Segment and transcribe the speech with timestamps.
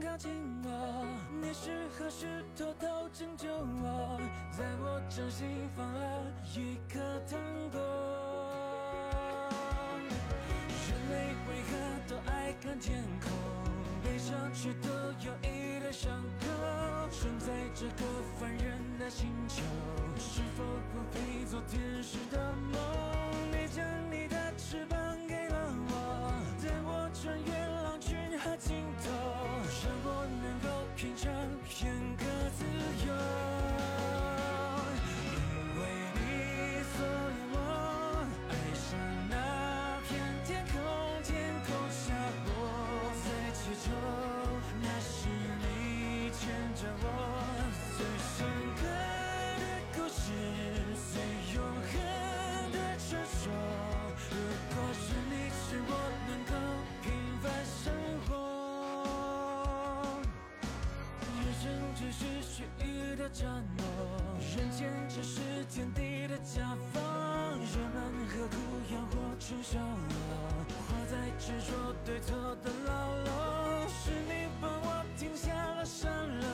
[0.00, 0.30] 靠近
[0.62, 1.06] 我，
[1.40, 4.20] 你是何时偷偷拯救我，
[4.50, 6.22] 在我掌心放了
[6.54, 7.38] 一颗糖
[7.72, 7.80] 果。
[10.86, 11.14] 人类
[11.48, 11.72] 为何
[12.08, 13.30] 都爱看天空，
[14.04, 14.88] 悲伤却都
[15.24, 16.46] 有一点伤口。
[17.10, 18.04] 生在这个
[18.38, 19.62] 凡人的星球，
[20.18, 22.78] 是否不配做天使的梦？
[23.50, 26.32] 你将你的翅膀给了我，
[26.62, 27.55] 带我穿越
[31.78, 32.24] 片刻
[32.56, 32.64] 自
[33.06, 33.45] 由。
[63.26, 63.44] 的战
[63.76, 63.82] 斗，
[64.56, 66.62] 人间只是天地的夹
[66.92, 67.02] 缝。
[67.58, 68.56] 人们何苦
[68.92, 68.94] 要？
[70.86, 72.92] 活在执着对错的牢
[73.24, 73.88] 笼。
[73.88, 76.08] 是你帮我停下了山
[76.38, 76.46] 楼，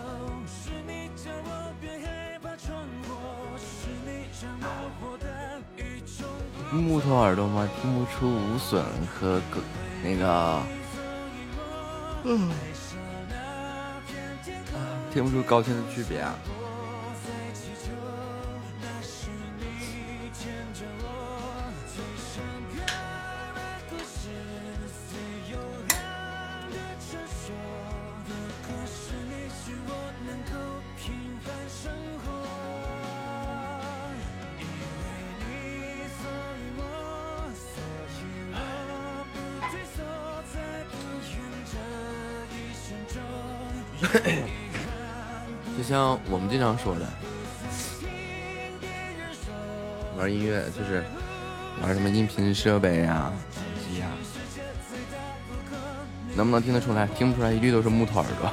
[0.47, 2.71] 是你叫我别害怕是
[4.07, 5.27] 你让我活得
[5.77, 6.27] 与众
[6.71, 7.69] 不木头耳朵吗？
[7.83, 9.61] 听不出无损和个
[10.03, 10.63] 那个，
[12.25, 12.51] 嗯，
[15.13, 16.35] 听不出高清的区别啊。
[45.79, 47.07] 就像我们经常说的，
[50.19, 51.03] 玩音乐就是
[51.83, 54.07] 玩什么音频设备呀、耳机呀，
[56.37, 57.07] 能不能听得出来？
[57.07, 58.53] 听不出来，一律都是木头耳朵。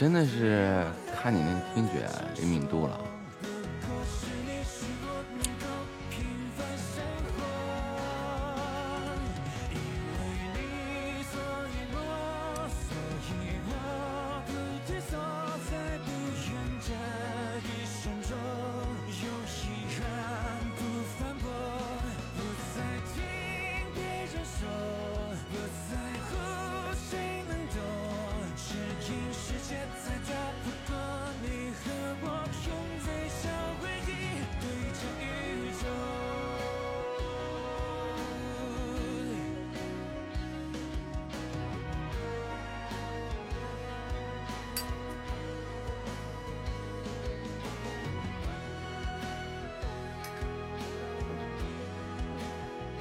[0.00, 0.82] 真的是
[1.14, 2.08] 看你那个听觉
[2.40, 2.98] 灵敏度了。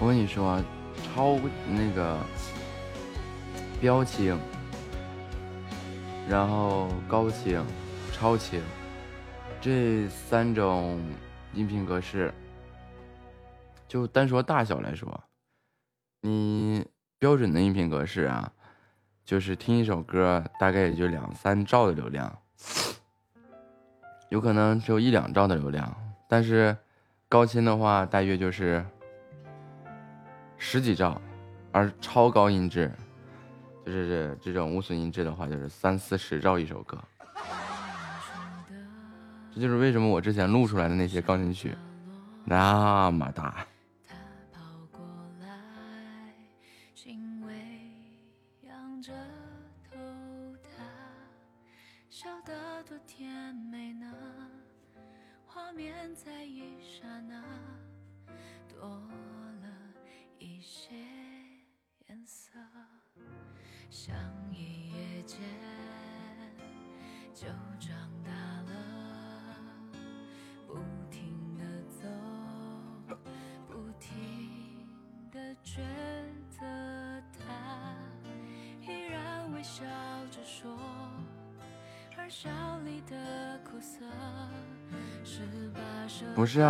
[0.10, 0.60] 我跟你说，
[1.04, 2.18] 超那个
[3.80, 4.36] 标清，
[6.28, 7.64] 然后高清、
[8.12, 8.60] 超清
[9.62, 11.00] 这三种
[11.54, 12.34] 音频格式，
[13.88, 15.24] 就单说大小来说，
[16.22, 16.84] 你
[17.20, 18.52] 标准的音频格式啊，
[19.24, 22.36] 就是听一首歌大概也就两三兆的流量，
[24.30, 25.96] 有可能只有一两兆的流量，
[26.28, 26.76] 但是
[27.28, 28.84] 高清的话大约就是。
[30.60, 31.20] 十几兆，
[31.72, 32.92] 而超高音质，
[33.86, 36.96] 就是这这种无损音质的话，就是三四十兆一首歌。
[39.56, 41.76] 这就是为什么我之前录出来的那些钢琴曲
[42.46, 43.66] 那么大。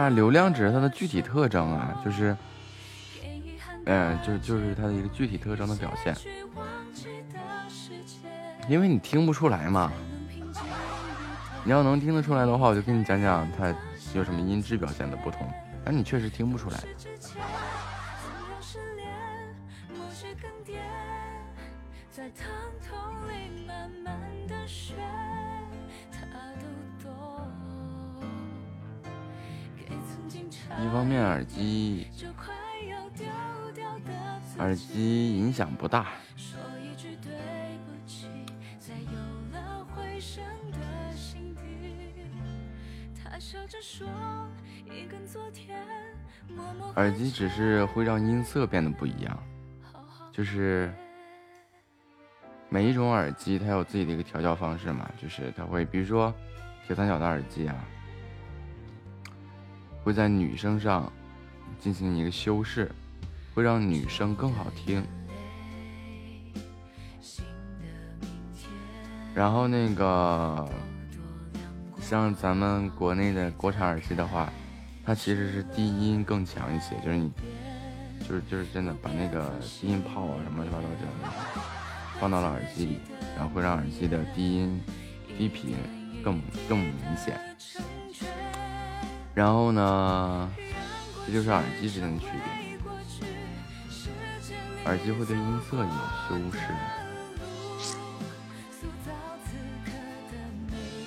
[0.10, 2.36] 流量只是它的具体特征啊，就是，
[3.86, 6.16] 嗯，就就是它的一个具体特征的表现。
[8.68, 9.92] 因为你听不出来嘛，
[11.64, 13.74] 你要能听得出来的话，我就跟你讲讲它
[14.14, 15.48] 有什么音质表现的不同。
[15.84, 16.78] 但你确实听不出来。
[30.90, 32.08] 一方面耳机
[34.58, 36.08] 耳机影响不大。
[46.96, 49.44] 耳机只是会让音色变得不一样，
[50.32, 50.92] 就是
[52.68, 56.34] 每一种耳机它有自己的一个调教方式嘛，就是它会，比如说
[56.88, 57.76] 铁三角的耳机啊，
[60.04, 61.12] 会在女生上
[61.80, 62.92] 进行一个修饰，
[63.54, 65.04] 会让女生更好听。
[69.34, 70.70] 然后那个
[72.02, 74.52] 像咱们国内的国产耳机的话。
[75.06, 77.32] 它其实是低音更强一些，就是你，
[78.20, 81.34] 就是就是真的把那个低音炮啊什么乱七八糟这样
[82.20, 83.00] 放到了耳机里，
[83.36, 84.80] 然后会让耳机的低音
[85.36, 85.76] 低频
[86.24, 87.40] 更更明显。
[89.34, 90.50] 然后呢，
[91.26, 92.78] 这就是耳机之间的区别，
[94.86, 95.84] 耳机会对音色有
[96.28, 96.60] 修饰，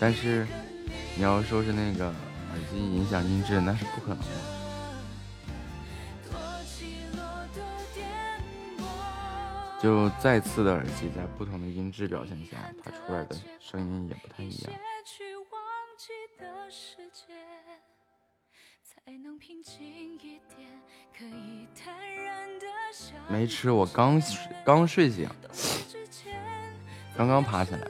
[0.01, 0.47] 但是
[1.17, 2.13] 你要说是那个。
[2.53, 4.25] 耳机影响音质那是不可能的。
[9.81, 14.73] 就再次的耳机，在不同的音质表现下，它出来的声音也不太一样。
[23.43, 24.23] 没吃，我刚
[24.65, 25.29] 刚睡醒，
[27.17, 27.81] 刚刚爬起来。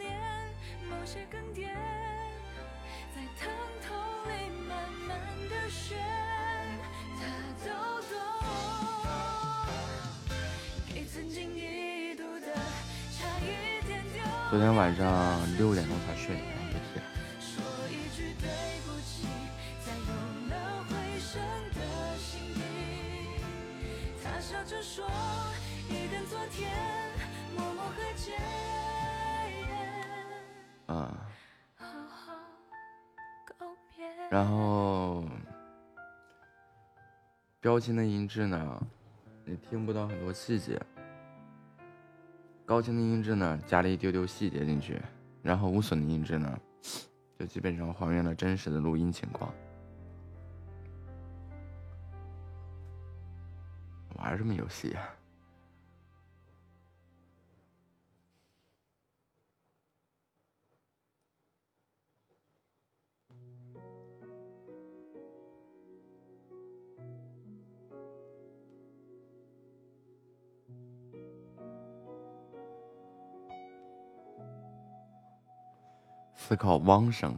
[14.51, 16.35] 昨天晚上六点钟才睡，
[37.83, 38.87] 清的音质呢，
[39.45, 40.81] 你听不到很多细节。
[42.65, 45.03] 高清的音质呢，加了一丢丢细节进去，
[45.43, 46.61] 然后无损的音质呢，
[47.37, 49.53] 就基本上还原了真实的录音情况。
[54.15, 55.03] 玩什么游戏啊？
[76.49, 77.37] 思考汪生。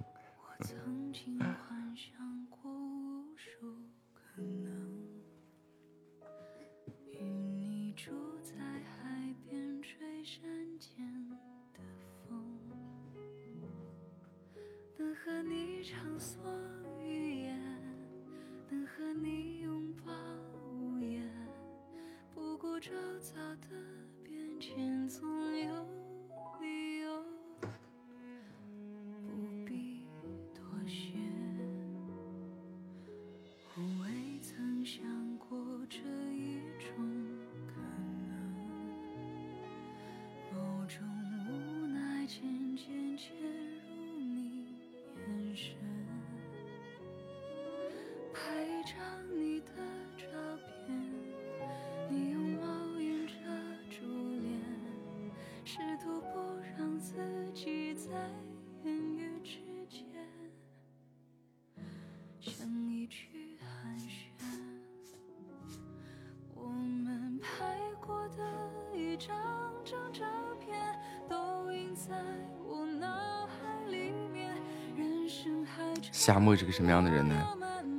[76.24, 77.46] 夏沫是个什么样的人呢？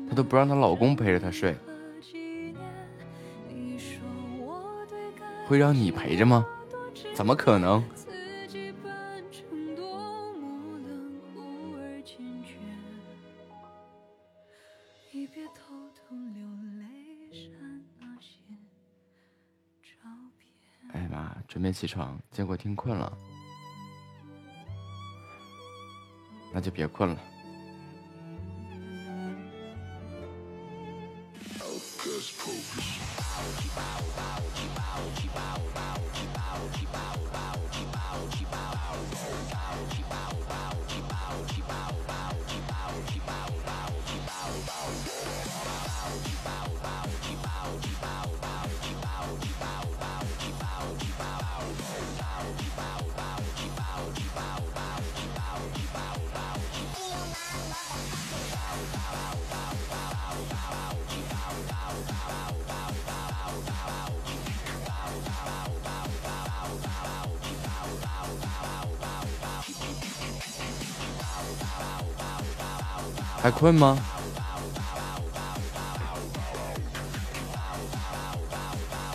[0.10, 1.56] 她都不让她老公陪着她睡，
[5.46, 6.44] 会让你陪着吗？
[7.14, 7.84] 怎么可能？
[20.94, 23.16] 哎妈，准备起床，结果听困了，
[26.52, 27.20] 那就别困了。
[73.66, 73.98] 困吗？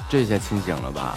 [0.09, 1.16] 这下清醒了吧？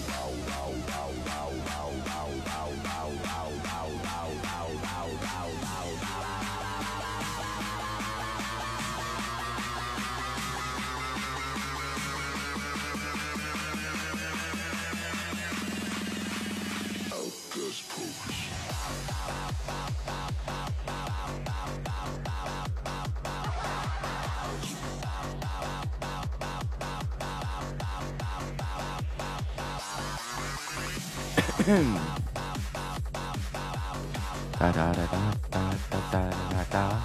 [31.61, 31.67] 哒
[34.71, 35.05] 哒哒哒
[35.51, 35.59] 哒
[35.91, 36.99] 哒哒哒哒。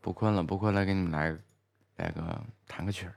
[0.00, 1.36] 不困了，不困了，给你们来
[1.96, 3.14] 来个弹个曲儿。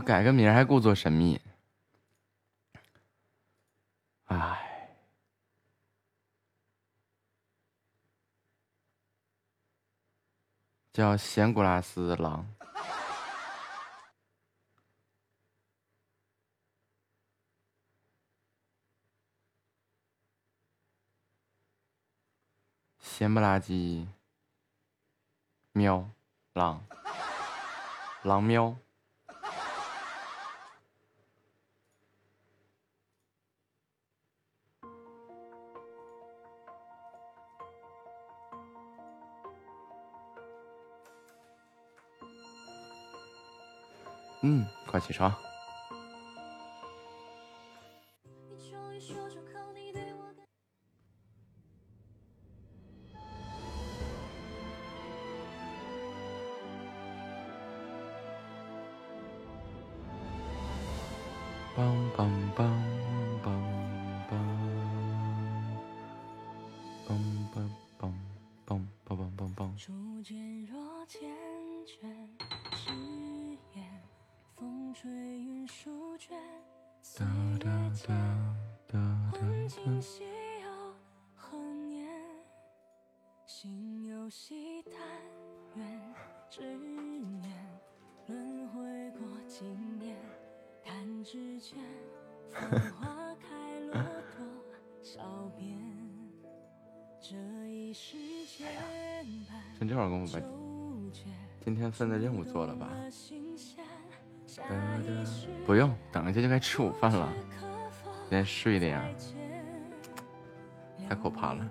[0.00, 1.40] 改个名还故作神秘，
[4.24, 4.96] 哎，
[10.92, 12.46] 叫咸古拉斯狼，
[22.98, 24.08] 闲不拉几，
[25.72, 26.10] 喵，
[26.54, 26.84] 狼，
[28.22, 28.76] 狼喵。
[44.52, 45.32] 嗯，快起床。
[106.70, 107.28] 吃午饭了。
[108.28, 109.04] 先睡的呀，
[111.08, 111.68] 太可怕了。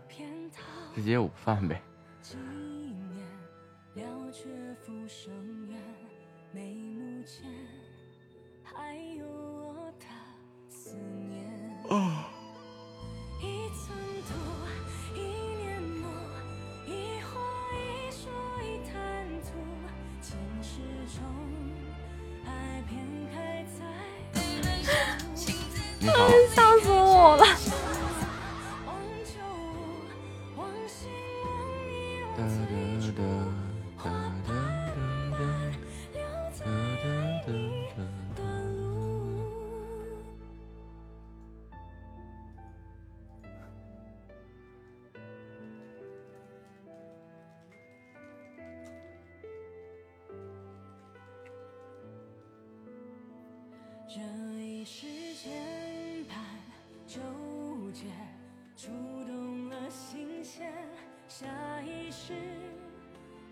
[0.93, 1.81] 直接午饭呗。
[54.11, 54.19] 这
[54.59, 55.53] 一世牵
[56.25, 56.33] 绊
[57.05, 57.19] 纠
[57.91, 58.05] 结
[58.75, 58.87] 触
[59.27, 60.73] 动了心弦
[61.27, 61.47] 下
[61.83, 62.33] 一世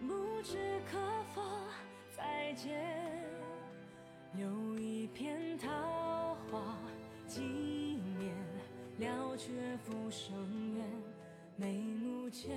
[0.07, 0.57] 不知
[0.91, 0.97] 可
[1.35, 1.43] 否
[2.17, 2.83] 再见。
[4.33, 6.75] 留一片桃花
[7.27, 7.43] 纪
[8.17, 8.35] 念
[8.97, 9.51] 了却
[9.83, 10.35] 浮生
[10.75, 10.83] 缘
[11.55, 12.49] 眉目间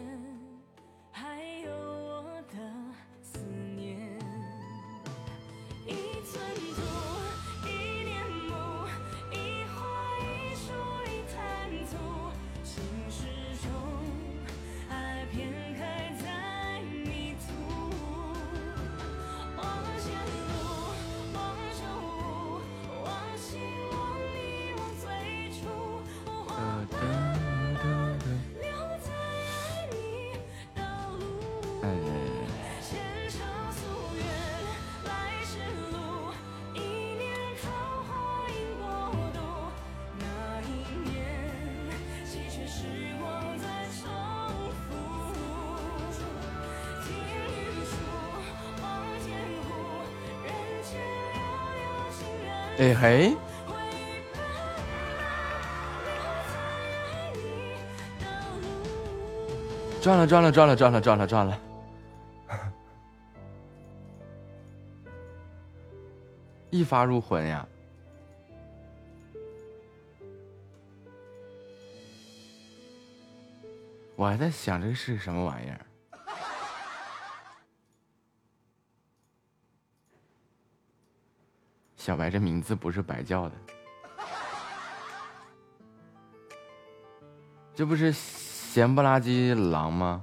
[52.79, 53.37] 哎嘿，
[60.01, 61.59] 赚了赚了赚了赚了赚了赚了，
[66.71, 67.69] 一发入魂呀！
[74.17, 75.81] 我还在想这是什么玩意儿。
[82.11, 83.55] 小白这名字不是白叫的，
[87.73, 90.21] 这不是闲不拉几狼吗？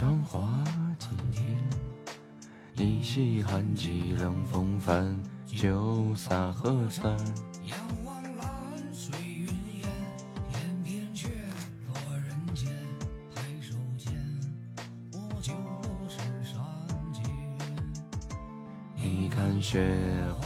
[0.00, 0.64] 张花
[0.98, 1.58] 几天，
[2.76, 7.14] 一夕寒气冷风翻，酒洒河山。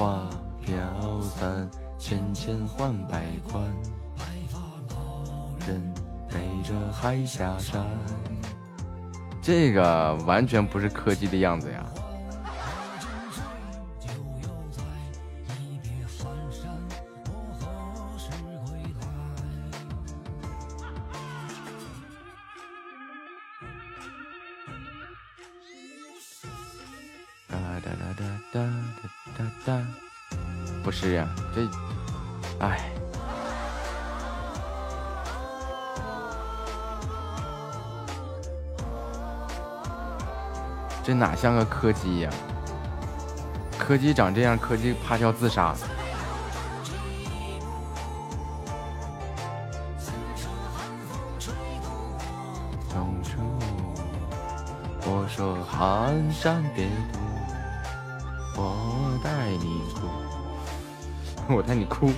[0.01, 0.27] 花
[0.65, 3.63] 飘散，千千换百款。
[4.17, 4.59] 白发
[4.95, 5.93] 老人
[6.27, 7.87] 背着海下山。
[9.43, 11.85] 这个完全不是柯基的样子呀！
[41.21, 42.31] 哪像个柯基呀？
[43.79, 45.75] 柯基长这样，柯基怕是要自杀。
[52.95, 53.05] 我
[55.05, 57.19] 我说寒山别渡，
[58.57, 60.09] 我带你哭，
[61.55, 62.11] 我带你哭。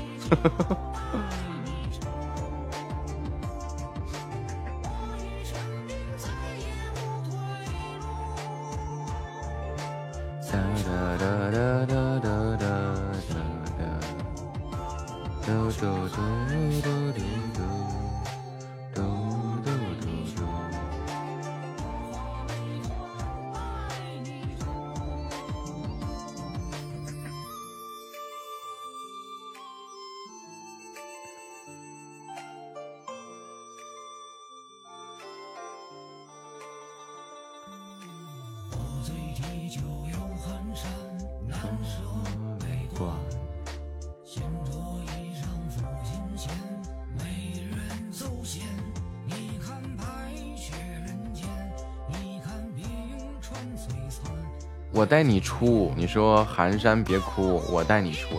[55.13, 58.37] 带你出，你说寒山别哭，我带你出。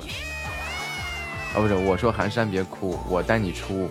[1.53, 3.88] 啊，不是，我说寒山别哭，我带你出。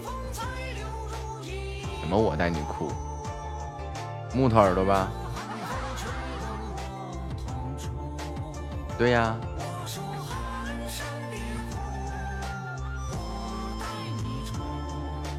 [1.45, 2.19] 什么？
[2.19, 2.91] 我带你哭？
[4.35, 5.09] 木头耳朵吧？
[8.99, 9.37] 对呀。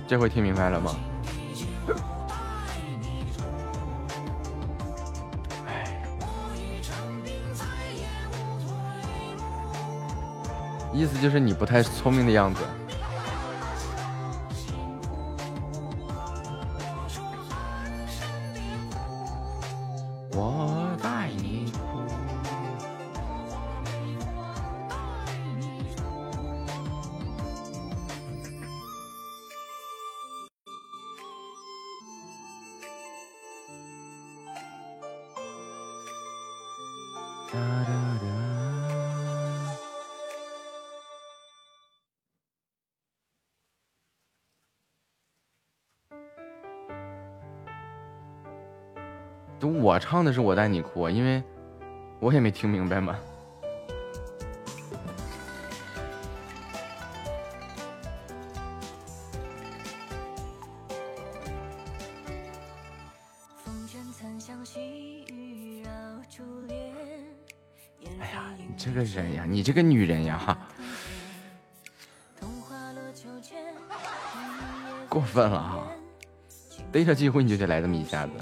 [0.08, 0.96] 这回听明白了吗？
[11.04, 12.64] 意思就是你不太聪明的样子。
[20.32, 20.84] 我
[50.00, 51.42] 唱的是我带你哭，因为
[52.20, 53.18] 我也没听明白嘛。
[68.20, 70.58] 哎呀，你这个人呀，你这个女人呀，
[75.10, 75.88] 过分了哈！
[76.92, 78.34] 逮着机会你就得来这么一下子。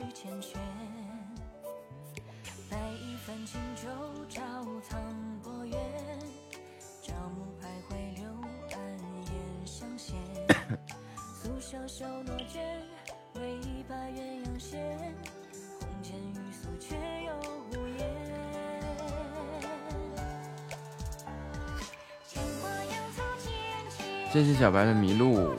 [24.72, 25.54] 小白的麋鹿，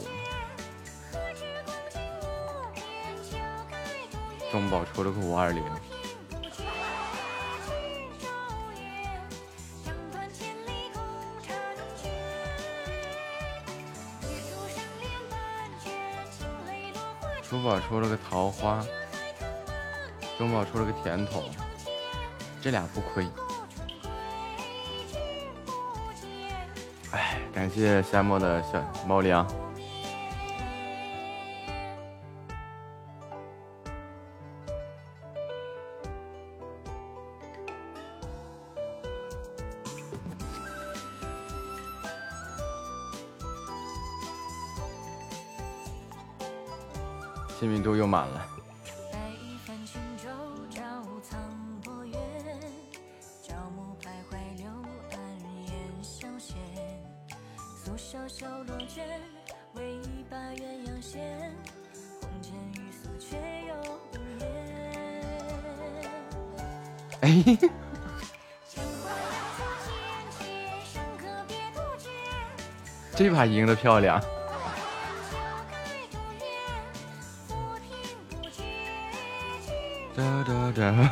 [4.51, 5.63] 中宝出了个五二零。
[17.43, 18.83] 珠宝出了个桃花，
[20.39, 21.45] 中宝出了个甜筒，
[22.63, 23.29] 这俩不亏。
[27.53, 29.47] 感谢夏末的小猫粮。
[73.15, 74.21] 这把赢得漂亮，
[80.17, 81.11] 哒哒哒，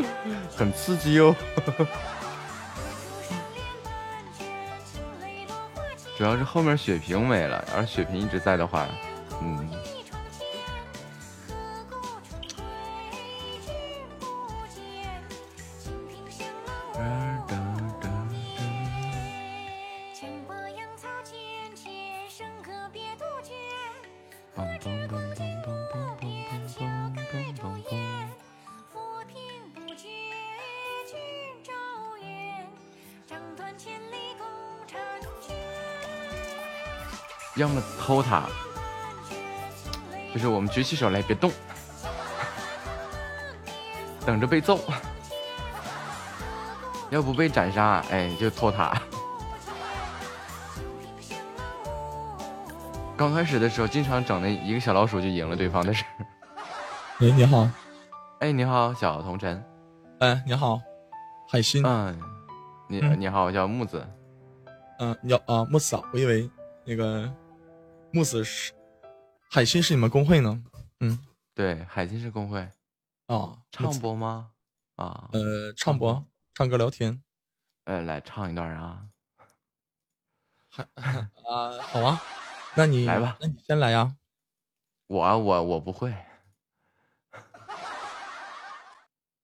[0.56, 1.34] 很刺激哦。
[6.16, 8.86] 主要是后面血瓶没了，要是血瓶一直在的话，
[38.06, 38.44] 偷他，
[40.32, 41.50] 就是我们举起手来别动，
[44.24, 44.78] 等着被揍。
[47.10, 48.94] 要不被斩杀，哎，就偷他。
[53.16, 56.04] 刚开始的时候，经常整那一个小老鼠就赢了对方的事。
[57.18, 57.68] 喂，你好。
[58.38, 59.64] 哎，你好，小童晨。
[60.20, 60.80] 哎，你好，
[61.50, 61.82] 海星。
[61.84, 62.20] 嗯，
[62.88, 64.06] 你你好，我叫木子。
[65.00, 66.48] 嗯，你啊，木子啊，我以为
[66.84, 67.28] 那个
[68.16, 68.72] 木子是
[69.50, 70.64] 海星是你们公会呢。
[71.00, 72.66] 嗯，对，海星是公会。
[73.26, 74.52] 啊，唱播吗？
[74.94, 76.24] 啊，呃，唱播，
[76.54, 77.22] 唱歌聊天。
[77.84, 79.06] 呃，来唱一段啊。
[80.72, 82.22] 还啊，好啊。
[82.74, 84.16] 那你来吧，那你先来呀。
[85.08, 86.14] 我我我不会，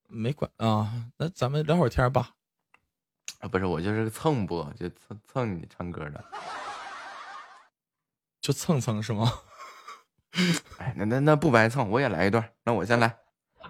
[0.08, 1.10] 没管啊。
[1.18, 2.30] 那咱们聊会儿天吧。
[3.40, 6.24] 啊，不是，我就是蹭播，就蹭蹭你唱歌的，
[8.42, 9.32] 就蹭蹭是吗？
[10.78, 12.52] 哎，那那那不白蹭，我也来一段。
[12.64, 13.18] 那我先来。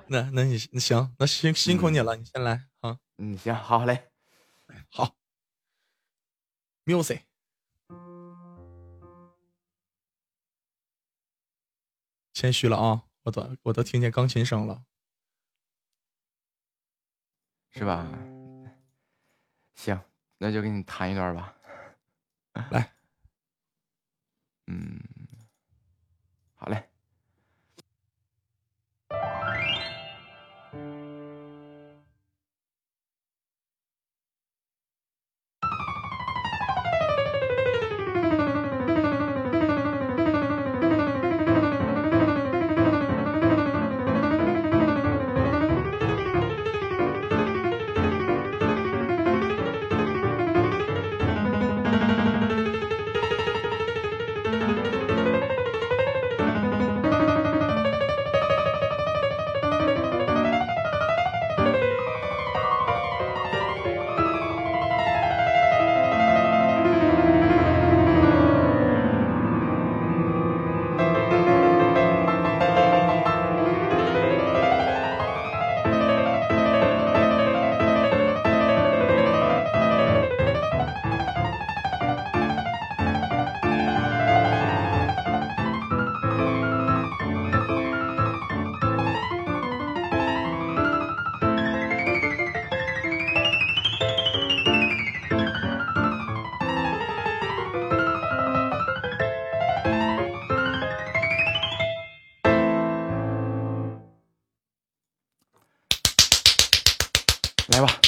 [0.07, 2.99] 那那你那行，那辛辛苦你了，你先来啊。
[3.19, 4.11] 嗯，行，好嘞，
[4.91, 5.15] 好。
[6.87, 7.23] Music。
[12.33, 14.85] 谦虚了啊，我都我都听见钢琴声了，
[17.71, 18.09] 是吧？
[19.75, 20.01] 行，
[20.39, 21.55] 那就给你弹一段吧。
[22.71, 22.95] 来，
[24.69, 24.99] 嗯，
[26.57, 26.92] 好嘞。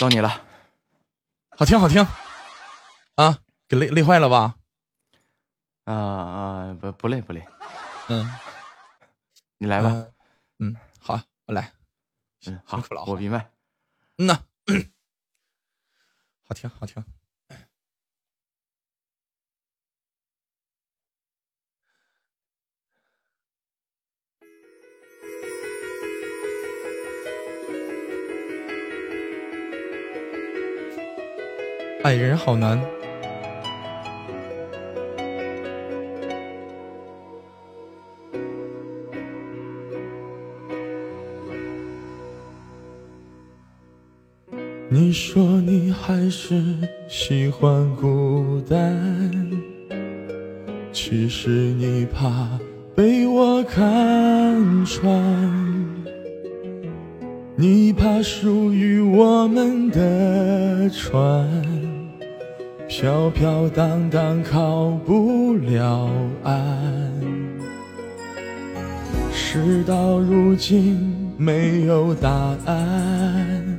[0.04, 0.44] 到你了，
[1.56, 2.06] 好听好听，
[3.14, 4.56] 啊，给累累坏了吧？
[5.84, 7.42] 啊啊，不不累不累，
[8.10, 8.30] 嗯，
[9.56, 10.06] 你来吧，
[10.58, 11.72] 嗯，好，我来，
[12.44, 13.50] 嗯，好，我明白，
[14.18, 14.44] 嗯呐，
[16.46, 17.02] 好 听好听。
[32.04, 32.78] 爱人好难。
[44.90, 46.62] 你说你还是
[47.08, 49.50] 喜欢孤单，
[50.92, 52.60] 其实你怕
[52.94, 55.10] 被我看穿，
[57.56, 61.82] 你怕属于我们的船。
[62.96, 66.08] 飘飘荡荡靠不了
[66.44, 66.54] 岸，
[69.30, 72.30] 事到如今没有答
[72.64, 73.78] 案，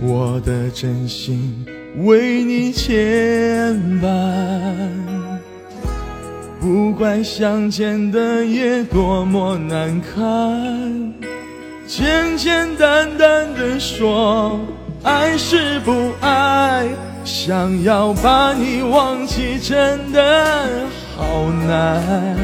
[0.00, 1.66] 我的真心
[2.04, 4.08] 为你牵绊，
[6.60, 11.12] 不管相见的夜多么难堪，
[11.84, 14.60] 简简单单的说
[15.02, 16.86] 爱是不爱。
[17.24, 20.46] 想要把你忘记，真的
[21.16, 21.24] 好
[21.66, 22.36] 难。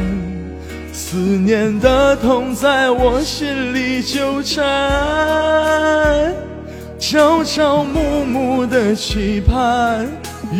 [0.92, 4.64] 思念的痛在我心里纠缠，
[6.98, 10.08] 朝朝暮暮的期盼，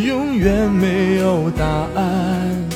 [0.03, 2.69] 永远没有答案。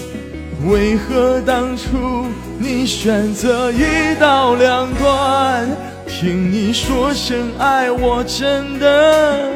[0.67, 2.25] 为何当初
[2.57, 5.67] 你选择一刀两断？
[6.07, 9.51] 听你说声爱我，真的。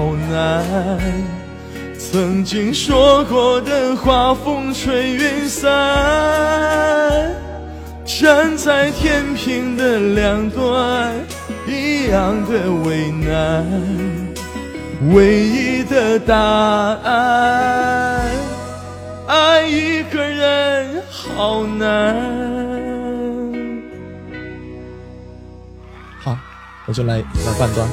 [0.00, 0.64] 好难，
[1.98, 5.68] 曾经说过的话，风吹云散。
[8.06, 11.12] 站在天平的两端，
[11.66, 13.62] 一样的为难。
[15.12, 18.22] 唯一的答案，
[19.26, 22.16] 爱一个人好难。
[26.22, 26.34] 好，
[26.86, 27.86] 我就来来半段，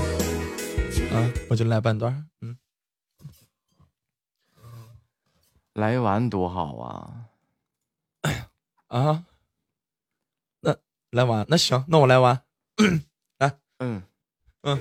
[1.13, 2.57] 啊，我就来半段，嗯，
[5.73, 7.25] 来完多好啊！
[8.87, 9.25] 啊，
[10.61, 10.75] 那
[11.11, 12.41] 来完，那行，那我来完，
[13.39, 14.03] 来，嗯
[14.63, 14.79] 嗯。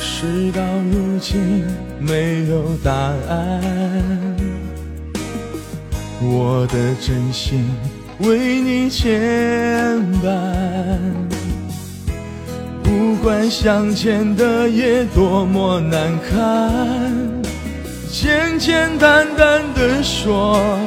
[0.00, 1.66] 事到如今
[2.00, 4.33] 没有答案，
[6.22, 7.68] 我的真心
[8.20, 9.10] 为你牵
[10.22, 10.30] 绊。
[12.82, 17.42] 不管相见的夜多么难堪，
[18.10, 20.78] 简简单单的说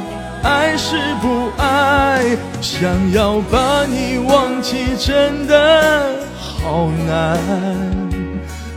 [0.43, 7.37] 爱是不爱，想要把你忘记真的好难。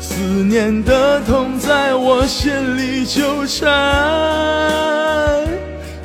[0.01, 3.71] 思念的痛在我心里纠缠，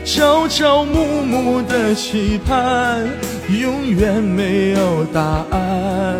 [0.05, 3.09] 朝朝暮暮的期盼，
[3.49, 6.15] 永远没有答案。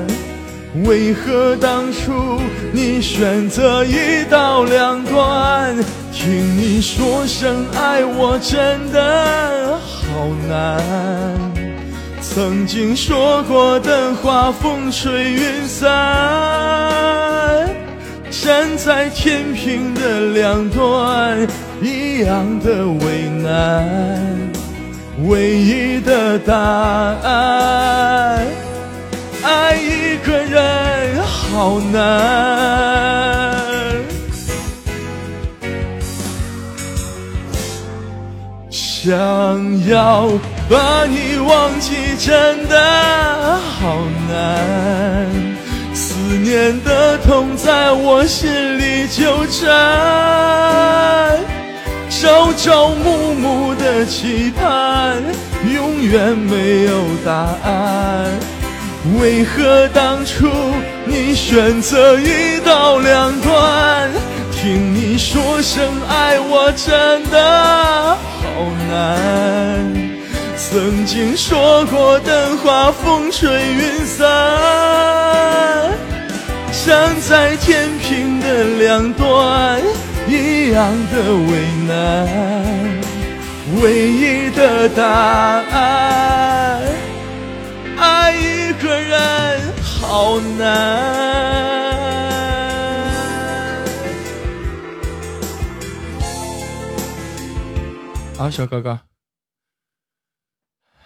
[0.86, 2.42] 为何当初
[2.74, 5.78] 你选择一刀两断？
[6.12, 10.82] 听你说声爱我真的好难。
[12.22, 15.86] 曾经说过的话，风吹云散。
[18.32, 21.48] 站在天平的两端，
[21.82, 23.86] 一样的为难，
[25.28, 28.46] 唯一的答案，
[29.44, 32.04] 爱一个人好难。
[38.70, 40.28] 想要
[40.70, 43.98] 把你忘记，真的好
[44.28, 45.30] 难。
[45.94, 49.70] 思念的痛在我心里纠缠，
[52.22, 55.22] 朝朝暮暮的期盼，
[55.74, 58.32] 永远没有答案。
[59.20, 60.48] 为何当初
[61.06, 64.10] 你选择一刀两断？
[64.54, 68.46] 听你说声爱我真的好
[68.90, 69.94] 难。
[70.56, 74.26] 曾经说过的话，风吹云散。
[76.86, 79.82] 站在天平的两端，
[80.28, 81.50] 一样的为
[81.88, 81.94] 难。
[83.82, 86.82] 唯一的答案，
[87.98, 90.66] 爱一个人好难。
[98.38, 99.00] 啊，小哥哥。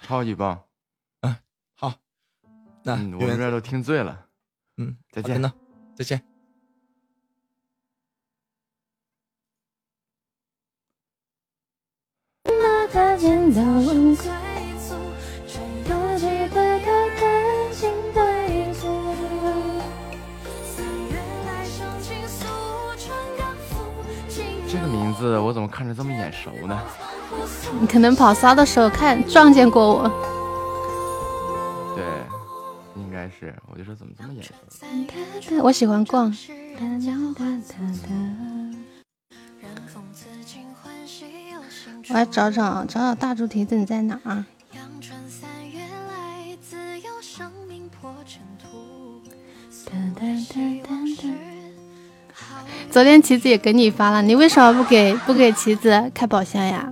[0.01, 0.63] 超级棒，
[1.21, 1.35] 嗯，
[1.75, 1.93] 好，
[2.83, 4.25] 那我们这都听醉了，
[4.77, 5.53] 嗯，再见呢，
[5.95, 6.28] 再见。
[12.91, 12.99] 这
[24.79, 26.79] 个名字我怎么看着这么眼熟呢？
[27.79, 30.09] 你可能跑骚的时候看撞见过我，
[31.95, 32.03] 对，
[32.95, 34.51] 应该是，我就说怎么这么眼熟？
[35.47, 36.35] 对，我喜欢逛。
[42.09, 44.43] 我来找找找找大猪蹄子，你在哪儿？
[52.91, 56.91] 昨天棋子也给你发了，你为什么不给不给棋子开宝箱呀？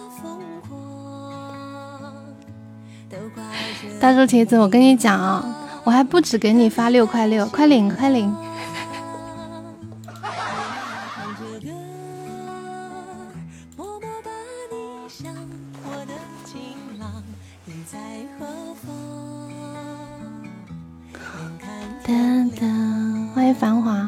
[3.99, 5.43] 大猪蹄子，我跟你讲啊，
[5.83, 8.33] 我还不止给你发六块六，快领快领！
[23.33, 24.07] 欢迎繁华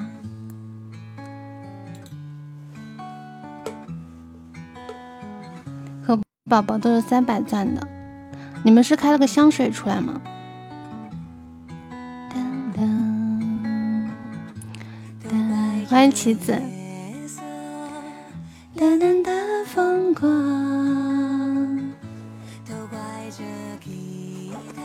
[6.06, 7.93] 和宝宝都是三百钻的。
[8.64, 10.22] 你们是开了个香水出来吗？
[15.89, 16.59] 欢迎棋子。
[18.76, 19.32] 淡淡的
[19.68, 20.30] 风光，
[22.68, 22.97] 都怪
[23.30, 23.43] 这
[23.86, 24.82] 吉他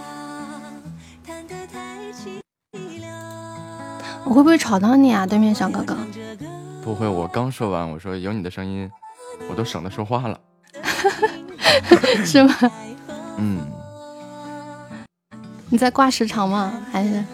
[1.27, 2.43] 弹得太凄
[3.01, 3.11] 凉。
[4.25, 5.97] 我会不会吵到你啊，对面小哥哥？
[6.85, 8.91] 不会，我刚说完，我说有你的声音，
[9.49, 10.39] 我都省得说话了。
[12.27, 12.55] 是吗？
[13.39, 13.65] 嗯，
[15.71, 16.73] 你在挂时长吗？
[16.91, 17.25] 还是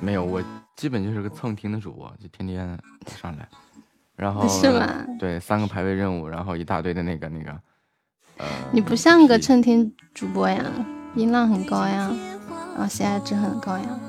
[0.00, 0.42] 没有，我
[0.76, 2.78] 基本就是个蹭听的主播，就天天
[3.20, 3.46] 上来，
[4.16, 5.06] 然后是吗？
[5.18, 7.52] 对，三个排位任务，然后一大堆的那个那个，
[8.38, 10.64] 呃，你不像个蹭听主播呀，
[11.14, 12.10] 音浪很高呀，
[12.74, 14.00] 然后喜爱值很高呀，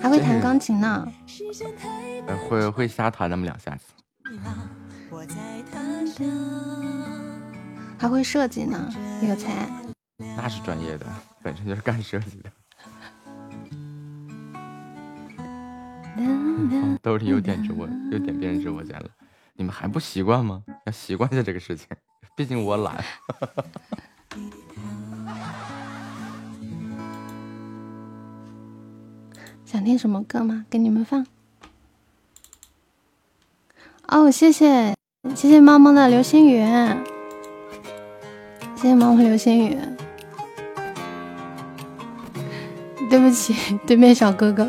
[0.00, 1.06] 还会弹钢琴呢，
[2.28, 3.84] 呃，会会瞎弹那么两下子。
[7.98, 8.92] 还会设计呢，
[9.26, 9.68] 有才。
[10.36, 11.06] 那是专业的，
[11.42, 12.50] 本身就是干设计的。
[17.02, 19.08] 兜里又点直播，又点别人直播间了，
[19.54, 20.62] 你们还不习惯吗？
[20.86, 21.86] 要习惯一下这个事情，
[22.36, 23.04] 毕竟我懒。
[29.64, 30.66] 想听什么歌吗？
[30.70, 31.26] 给你们放。
[34.06, 34.94] 哦，谢谢
[35.32, 36.64] 谢谢猫猫的流星雨，
[38.76, 39.78] 谢谢猫猫流星雨。
[43.10, 43.54] 对不起，
[43.86, 44.66] 对面小哥哥。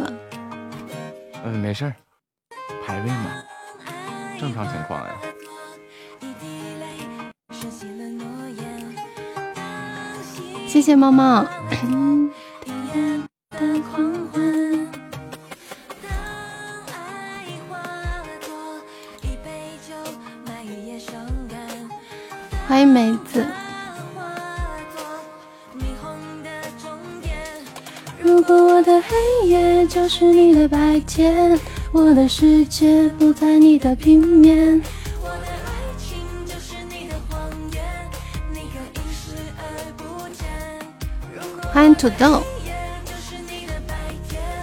[1.43, 1.93] 嗯，没事儿，
[2.86, 3.43] 排位嘛，
[4.39, 5.14] 正常情况呀。
[10.68, 11.45] 谢谢猫猫。
[22.96, 23.46] 梅子。
[28.22, 31.60] 如果我的黑夜就是你的白天，
[31.91, 34.82] 我的世界不在你的平面。
[41.74, 42.41] 欢迎土豆，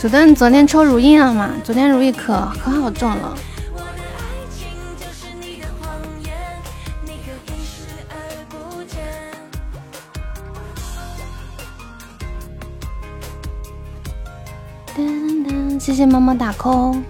[0.01, 1.51] 土豆，你昨天抽如意了吗？
[1.62, 2.33] 昨天如意可
[2.64, 3.37] 可好中了。
[16.03, 17.00] 谢谢猫猫打 call。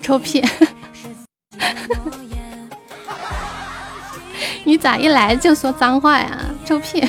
[0.00, 0.40] 臭屁！
[4.62, 6.38] 你咋一来就说脏话呀？
[6.64, 7.04] 臭屁！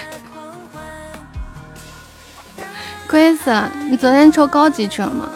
[3.08, 3.54] 亏死！
[3.92, 5.30] 你昨天抽高级去了吗？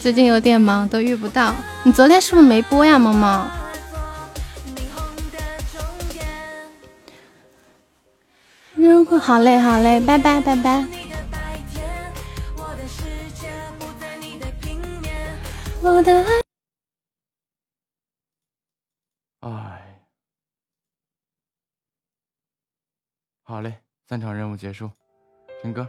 [0.00, 1.54] 最近有点忙，都遇不到。
[1.84, 3.46] 你昨天是不是没播呀，猫猫？
[9.26, 10.86] 好嘞，好嘞，拜拜，拜拜。
[15.82, 16.30] 我的爱。
[19.40, 20.08] 哎，
[23.42, 24.88] 好嘞，三场任务结束，
[25.60, 25.88] 听歌。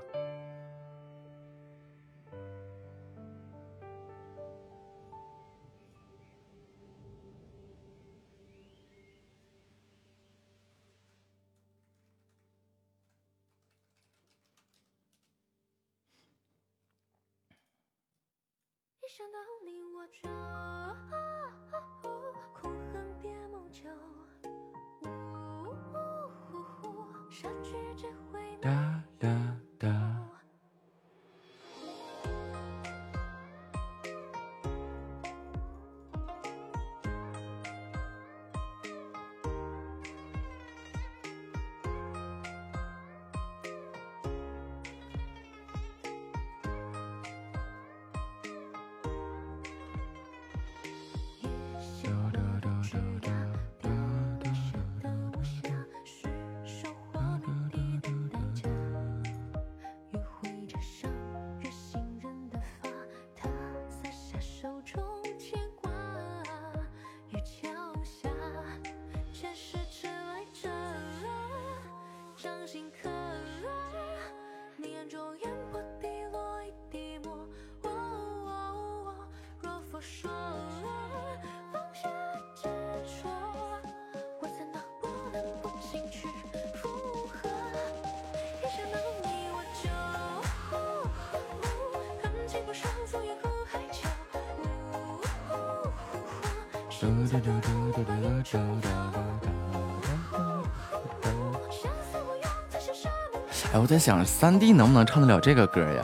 [103.73, 106.03] 哎，我在想，三弟能不能唱得了这个歌呀？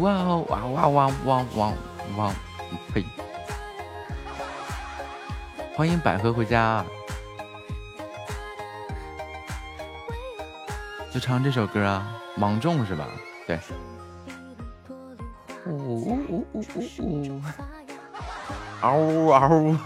[0.00, 1.72] 哇哇哇哇哇哇
[2.16, 2.32] 哇！
[2.92, 3.04] 呸！
[5.76, 6.84] 欢迎百合回家。
[11.12, 13.06] 就唱这首歌啊，芒种是吧？
[13.46, 13.58] 对。
[18.82, 19.76] 嗷呜嗷呜！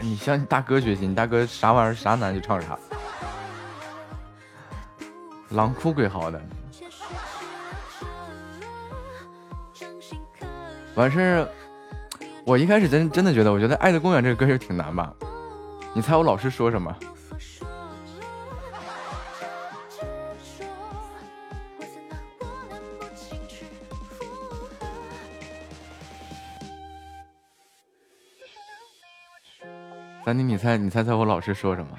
[0.00, 2.76] 你向你大哥学习，你大哥啥玩意儿啥难就唱啥。
[5.50, 6.42] 狼哭鬼嚎的。
[10.96, 11.48] 完事儿，
[12.44, 15.14] 我一开始真真的觉得，我觉得《爱的公园》这个歌就挺难吧。
[15.92, 16.94] 你猜我老师说什么？
[30.34, 31.96] 三弟，你猜，你猜猜我老师说什么？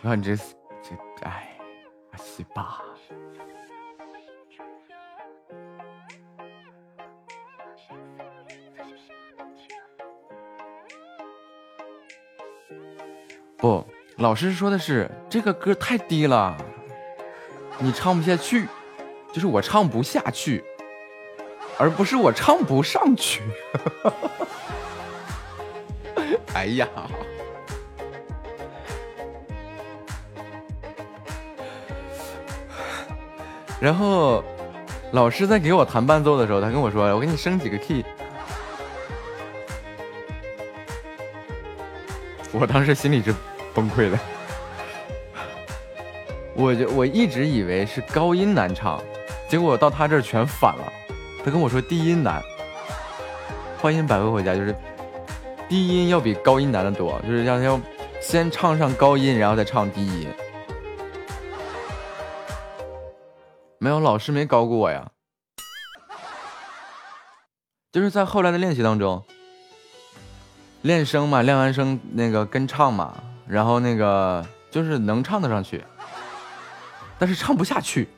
[0.00, 0.94] 然后你这这
[1.24, 1.58] 哎，
[2.16, 2.80] 西巴。
[13.56, 13.84] 不，
[14.18, 16.56] 老师说的是这个歌太低了，
[17.80, 18.68] 你唱不下去，
[19.32, 20.62] 就是我唱不下去，
[21.76, 23.42] 而不是我唱不上去。
[26.62, 26.86] 哎呀，
[33.80, 34.44] 然后
[35.10, 38.04] 老师在给我弹伴奏的时候，他跟我说：“我给你升几个 key。”
[42.54, 43.34] 我当时心里是。
[43.74, 44.18] 崩溃了，
[46.54, 49.02] 我就我一直以为是高音难唱，
[49.48, 50.92] 结果到他这儿全反了。
[51.42, 52.42] 他跟我说低音难。
[53.80, 54.76] 欢迎百合回家，就是
[55.72, 57.80] 低音要比高音难得多，就是要要
[58.20, 60.28] 先唱上高音，然后再唱低音。
[63.78, 65.10] 没有老师没高过我呀，
[67.90, 69.24] 就是在后来的练习当中，
[70.82, 73.24] 练声嘛，练完声那个跟唱嘛。
[73.48, 75.82] 然后那个就是能唱得上去，
[77.18, 78.10] 但是唱不下去。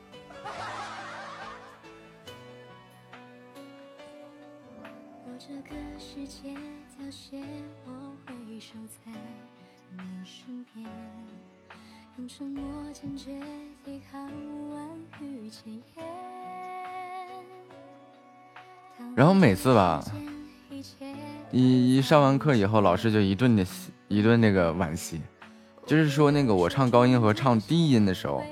[19.15, 20.03] 然后每次吧，
[21.51, 23.65] 一一上完课以后，老师就一顿的。
[24.07, 25.19] 一顿那个惋惜，
[25.83, 28.43] 就是说那个我唱高音和唱低音的时候，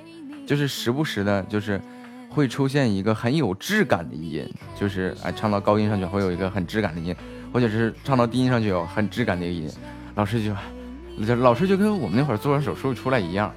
[0.48, 1.80] 就是时不时的，就是
[2.28, 7.16] 会出现一个很有质感的音，就是哎唱到高音上去会有一个很质感的音，
[7.54, 9.72] 或者是唱到低音上去有很质感的一个音，
[10.16, 13.54] 老师就，老师就跟我们那会儿做完手术出来一样，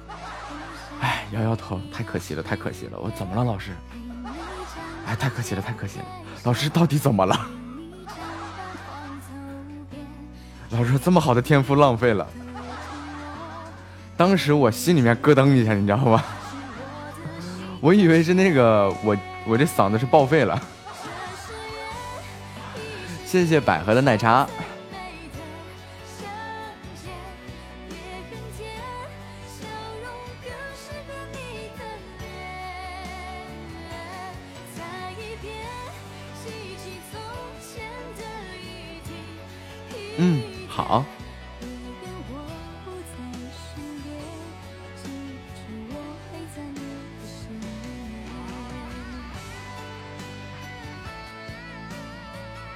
[1.01, 3.71] 哎摇摇头，太可惜了，太可惜了，我怎么了老师？
[5.07, 6.05] 哎太可惜了，太可惜了，
[6.47, 7.37] 老师到底怎么了？
[10.69, 12.25] 老师这么好的天赋浪费了，
[14.15, 16.23] 当时我心里面咯噔一下，你知道吗？
[17.81, 20.57] 我以为是那个我我这嗓子是报废了。
[23.25, 24.47] 谢谢百合的奶茶。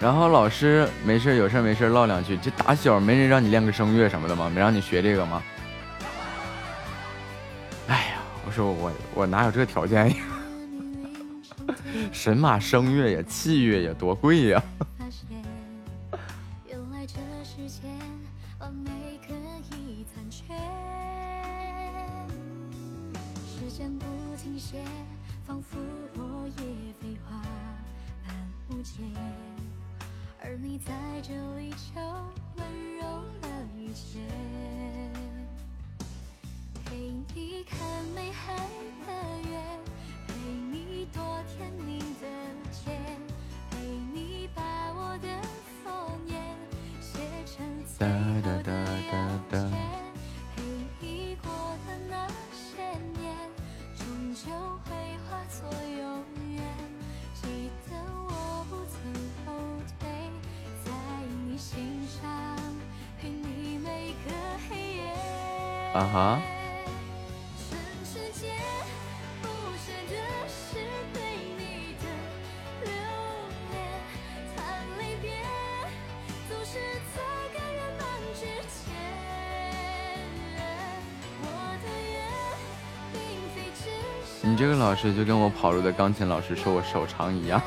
[0.02, 2.36] 然后老师没事有事没事唠两句。
[2.38, 4.50] 就打小没人让你练个声乐什么的吗？
[4.54, 5.44] 没让你学这个吗？
[7.88, 10.16] 哎呀，我说我我哪有这条件呀？
[12.12, 14.64] 神马声乐呀，器乐呀，多贵呀！
[85.02, 87.60] 这就跟我跑路的钢琴老师说我手长一样。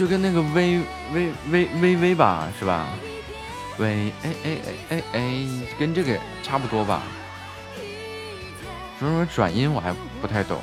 [0.00, 0.80] 就跟那个微
[1.12, 2.88] 微微微微吧，是吧？
[3.76, 5.46] 微哎哎哎哎哎，
[5.78, 7.02] 跟这个差不多吧。
[8.98, 10.58] 什么什么转音我还不太懂。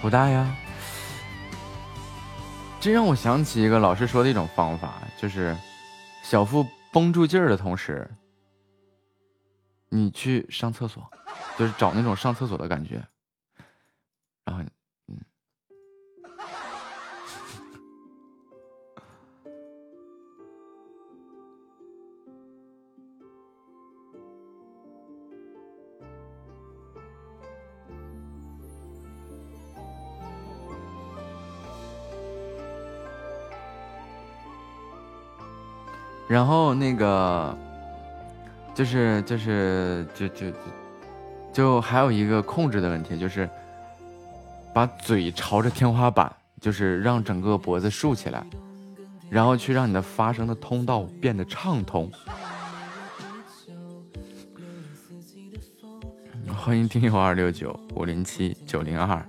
[0.00, 0.56] 不大呀，
[2.80, 5.56] 这让我想起一个老师说的一种方法，就是
[6.22, 8.10] 小腹绷住劲儿的同时，
[9.90, 11.08] 你去上厕所，
[11.58, 13.02] 就是找那种上厕所的感觉，
[14.44, 14.64] 然后。
[36.30, 37.58] 然后那个，
[38.72, 40.46] 就是就是就就
[41.52, 43.50] 就还有一个控制的问题，就是
[44.72, 48.46] 把嘴朝着天花板，就是让整个脖子竖起来，
[49.28, 52.08] 然后去让你的发声的通道变得畅通。
[56.56, 59.20] 欢迎听友二六九五零七九零二。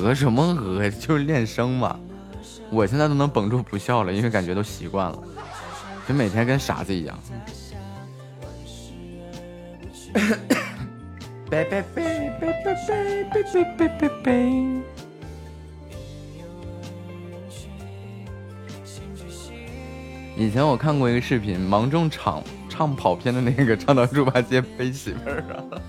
[0.00, 0.88] 鹅什么鹅？
[0.90, 1.98] 就是练声嘛。
[2.70, 5.18] 我现在都能绷住不笑了，因为感觉都习惯了，
[6.06, 7.18] 就每天跟傻子一样。
[11.50, 12.74] 贝贝贝贝贝
[13.32, 14.82] 贝贝贝贝贝。
[20.36, 25.82] 以前我看过一个视频，芒种唱唱跑偏的那个，唱到猪八戒背媳妇儿了。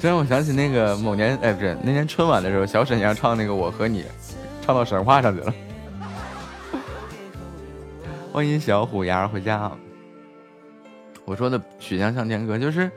[0.00, 4.02] 这让我想起那个某年，哎，不是那年春晚的时候，小沈阳唱那个《我和你》，
[4.64, 5.54] 唱到神话上去了。
[8.32, 9.70] 欢迎小虎牙回家。
[11.26, 12.90] 我说的曲项向天歌就是，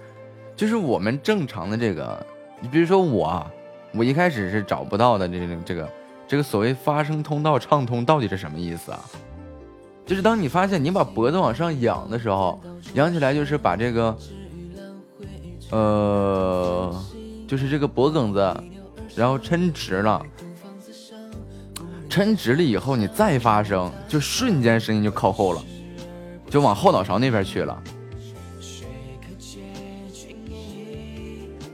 [0.56, 2.26] 就是我们正常的这个，
[2.62, 3.46] 你比如说我，
[3.94, 5.90] 我一开始是找不到的这个这个
[6.26, 9.02] 这个所谓发声通道畅通到底是什么意思啊？
[10.06, 12.62] 就是当你发现你把脖子往上仰的时候，
[12.94, 14.18] 仰起来就是把这个，
[15.72, 17.04] 呃，
[17.48, 18.64] 就是这个脖梗子，
[19.16, 20.24] 然后抻直了，
[22.10, 25.64] 抻直了以后你再发声，就瞬间声音就靠后了，
[26.50, 27.82] 就往后脑勺那边去了。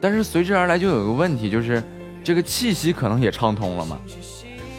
[0.01, 1.83] 但是随之而来就有个问题，就是
[2.23, 3.99] 这个气息可能也畅通了嘛。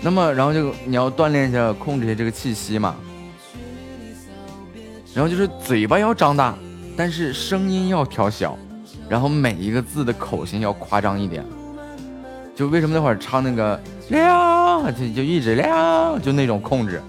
[0.01, 2.97] 那么，然后就你要锻炼一下，控制一下这个气息嘛。
[5.13, 6.57] 然后就是嘴巴要张大，
[6.97, 8.57] 但是声音要调小，
[9.11, 11.45] 然后每一个字的口型要夸张一点。
[12.55, 17.03] 就为什么那会儿唱那个亮，就就一直亮，就那种控制，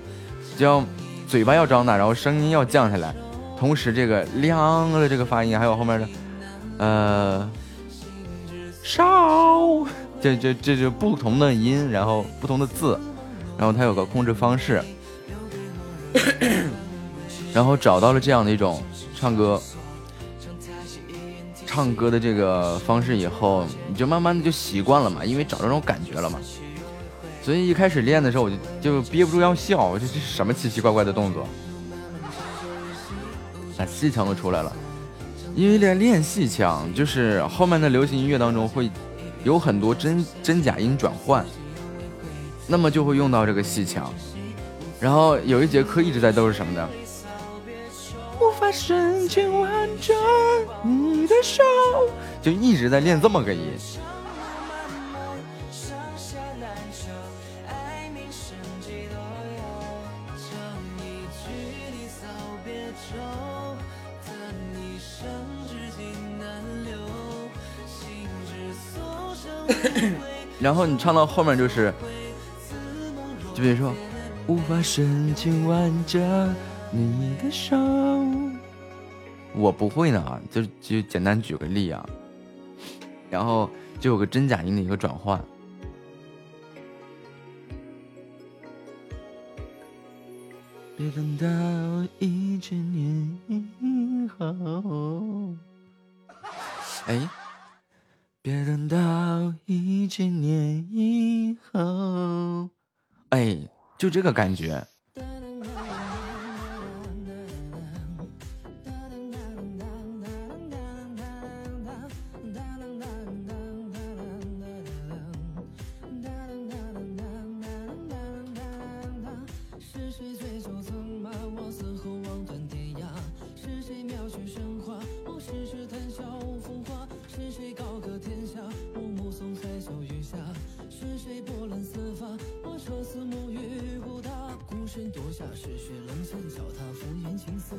[0.58, 0.84] 要
[1.28, 3.14] 嘴巴要张大，然后声音要降下来，
[3.58, 6.08] 同时这个亮的这个发音，还有后面的
[6.80, 7.50] 呃。
[8.84, 9.86] 烧，
[10.20, 13.00] 这这这就不同的音，然后不同的字，
[13.56, 14.82] 然后它有个控制方式，
[17.54, 18.82] 然后找到了这样的一种
[19.16, 19.62] 唱歌，
[21.74, 26.38] 唱歌的这个方式以后，你就慢慢的就习惯了嘛，因为找这种感觉了嘛。
[27.42, 31.48] 所以一开始练的时候，我就就憋不住要笑，我这这是什么奇奇怪怪的动作？
[33.78, 34.76] 啊，戏腔都出来了。
[35.56, 38.92] 因为练练戏腔，就是后面的流行音乐当中会
[39.46, 41.46] 有很多真真假音转换，
[42.68, 44.14] 那么就会用到这个戏腔。
[45.00, 46.90] 然后有一节课一直在都是什么的？
[48.42, 50.16] 无法深情挽着
[50.84, 51.62] 你的手，
[52.42, 53.72] 就一直在练这么个音。
[70.60, 71.94] 然后你唱到后面就是，
[73.54, 73.94] 就比如说，
[74.48, 76.20] 无法深情挽着
[76.92, 77.78] 你的手，
[79.56, 82.06] 我不会呢，就就简单举个例啊，
[83.30, 83.70] 然后
[84.00, 85.42] 就有个真假音的一个转换。
[90.98, 91.48] 别等到
[92.20, 95.56] 一千年以后，
[97.08, 97.30] 哎。
[98.44, 98.98] 别等到
[99.68, 102.68] 一千年以后，
[103.30, 103.56] 哎，
[104.00, 104.84] 就这个感觉。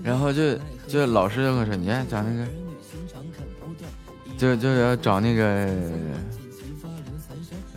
[0.03, 2.47] 然后就就老师就说：“你看讲那个，
[4.37, 5.69] 就就要找那个，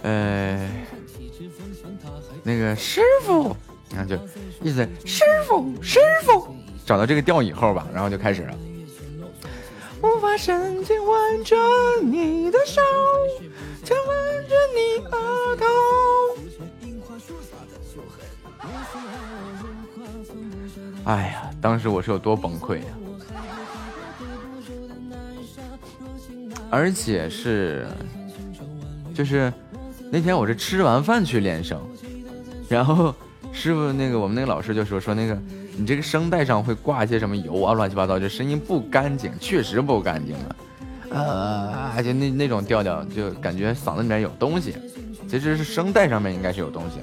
[0.01, 0.67] 呃，
[2.43, 3.55] 那个师傅，
[3.91, 4.15] 然后就
[4.61, 6.55] 意思师傅师傅，
[6.85, 8.55] 找到这个调以后吧，然后就开始了。
[10.01, 11.55] 无法深情挽着
[12.03, 12.81] 你的手，
[13.83, 15.65] 牵吻着你额头。”
[21.05, 22.83] 哎呀，当时我是有多崩溃呀！
[26.69, 27.87] 而且是，
[29.15, 29.51] 就是
[30.11, 31.81] 那天我是吃完饭去练声，
[32.69, 33.11] 然后
[33.51, 35.35] 师傅那个我们那个老师就说说那个
[35.75, 40.55] 你这个声带上会挂一些什么油啊，乱七八糟，就声音不干净，确实不干净了。
[41.09, 44.75] 呃，就那那种调调，就感觉嗓子里面有东西，
[45.27, 46.99] 其实是声带上面应该是有东西，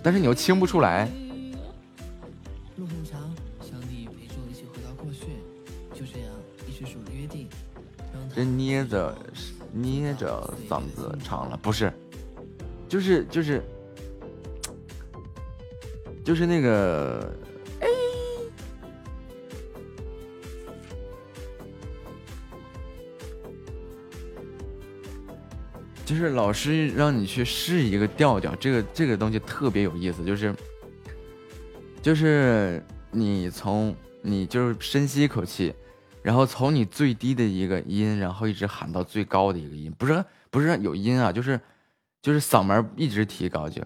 [0.00, 1.10] 但是你又清不出来。
[8.36, 9.16] 这捏着
[9.72, 11.90] 捏着嗓子唱了，不是，
[12.86, 13.62] 就是就是
[16.22, 17.32] 就是那个，
[17.80, 17.88] 哎，
[26.04, 30.54] 就是老师让你去试一个调调，这个这个东西特别有意思，就是
[32.02, 35.74] 就是你从你就是深吸一口气。
[36.26, 41.60] 然后从你最低的一个音，然后一直喊到最高的一个音，不是不是有音啊，就是
[42.20, 43.80] 就是嗓门一直提高，就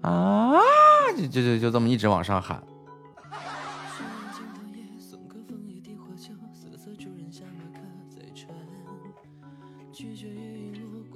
[0.00, 0.58] 啊，
[1.16, 2.60] 就就就就这么一直往上喊。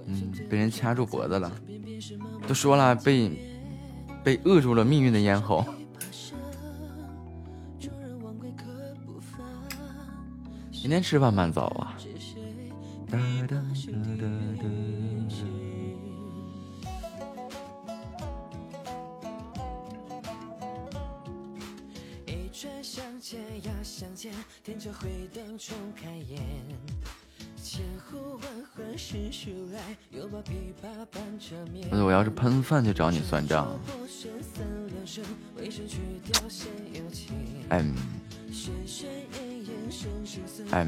[0.07, 1.51] 嗯，被人掐住脖子了，
[2.47, 3.29] 都说了被
[4.23, 5.67] 被扼住了命运的咽喉。
[10.85, 11.97] 今天吃饭蛮早啊。
[31.93, 33.81] 我要是喷饭就找你算账。
[37.71, 37.95] 嗯。
[40.71, 40.87] 哎，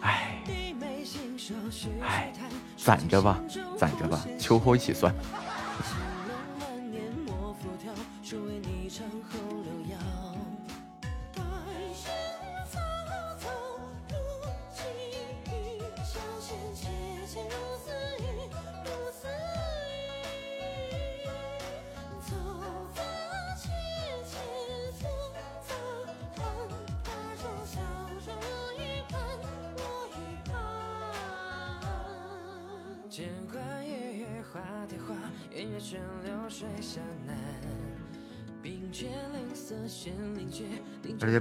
[0.00, 0.42] 哎，
[2.02, 2.32] 哎，
[2.76, 3.40] 攒着吧，
[3.78, 5.14] 攒着吧，秋后一起算。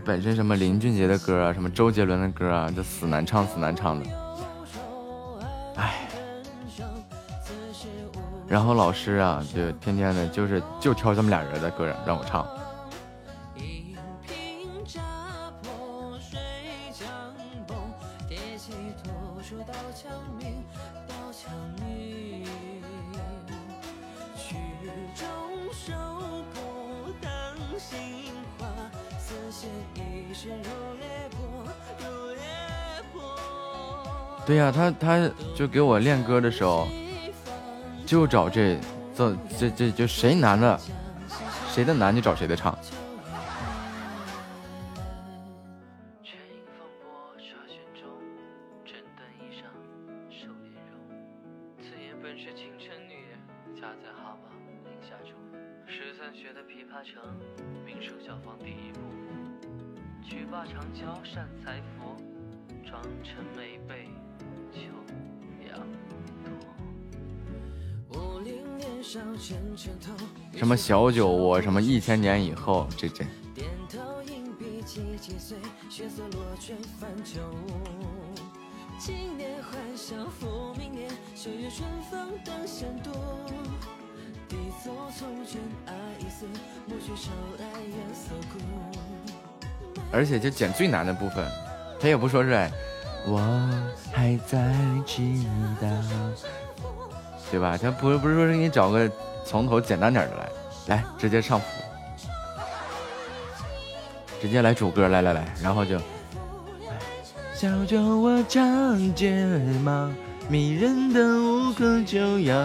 [0.09, 4.09] 本身什么林俊杰的歌啊，什么周杰伦的歌啊，就死难唱，死难唱的。
[5.75, 6.09] 唉。
[8.47, 12.43] 然后老师啊，就天天的，就是就挑这么俩人的歌让我唱。
[34.71, 36.87] 他他就给我练歌的时候，
[38.05, 38.77] 就找这
[39.15, 40.79] 这这这就谁难的，
[41.73, 42.77] 谁的难就找谁的唱。
[70.89, 73.23] 小酒窝，什么一千年以后，这这。
[90.11, 91.47] 而且就剪最难的部分，
[91.99, 92.67] 他也不说是，
[93.27, 93.37] 我
[94.11, 94.73] 还在
[95.05, 95.45] 祈
[95.79, 95.87] 祷。
[97.51, 97.77] 对吧？
[97.77, 99.07] 他不是不是说是给你找个
[99.45, 100.49] 从头简单点的来，
[100.87, 101.65] 来直接上谱，
[104.41, 105.99] 直接来主歌，来来来，然后就。
[107.53, 109.45] 小酒窝长睫
[109.83, 110.09] 毛，
[110.47, 112.55] 迷人的无可救药。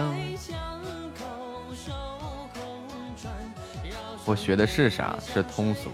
[4.23, 5.17] 我学的是啥？
[5.21, 5.91] 是通俗。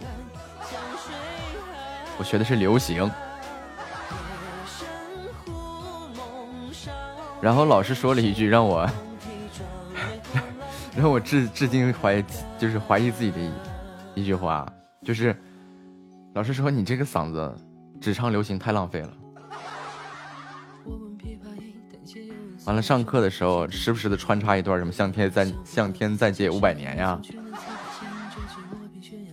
[2.17, 3.09] 我学的是流行。
[7.41, 8.87] 然后老师说了一句让我，
[11.01, 12.23] 让我至至今怀疑，
[12.59, 14.71] 就是怀疑自己的一一句话，
[15.03, 15.35] 就是
[16.35, 17.57] 老师说你这个嗓子
[17.99, 19.09] 只唱流行太浪费了。
[22.65, 27.19] 完了上课的时候时不时的穿插一段什么向天再向天再借五百年呀，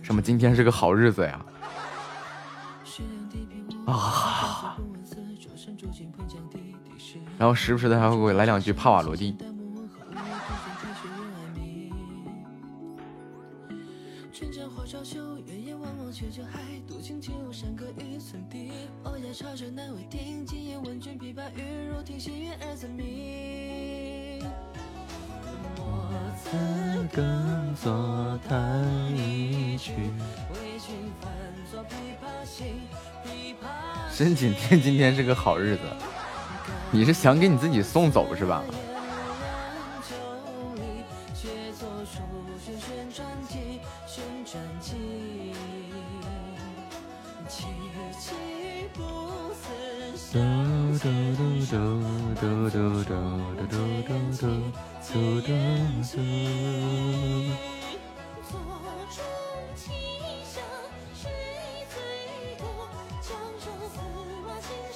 [0.01, 1.45] 什么今天是个好日子呀，
[3.85, 4.75] 啊。
[7.37, 9.37] 然后时不时的还会给我来两句帕瓦罗蒂。
[34.11, 35.81] 申请天今天是个好日子。
[36.89, 38.63] 你是想给你自己送走是吧？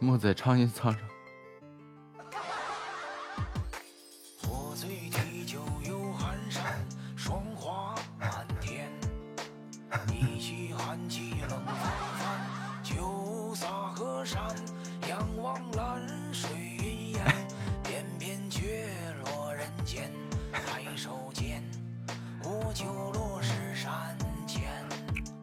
[0.00, 0.96] 木子唱一唱唱。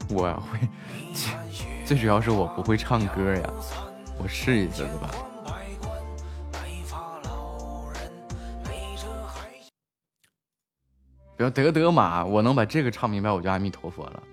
[0.09, 0.59] 我会，
[1.85, 3.84] 最主要是我不会唱歌呀。
[4.25, 5.11] 我试一次，对吧？
[11.37, 14.23] 不要德德玛，我能把这个唱明白，我就阿弥陀佛了。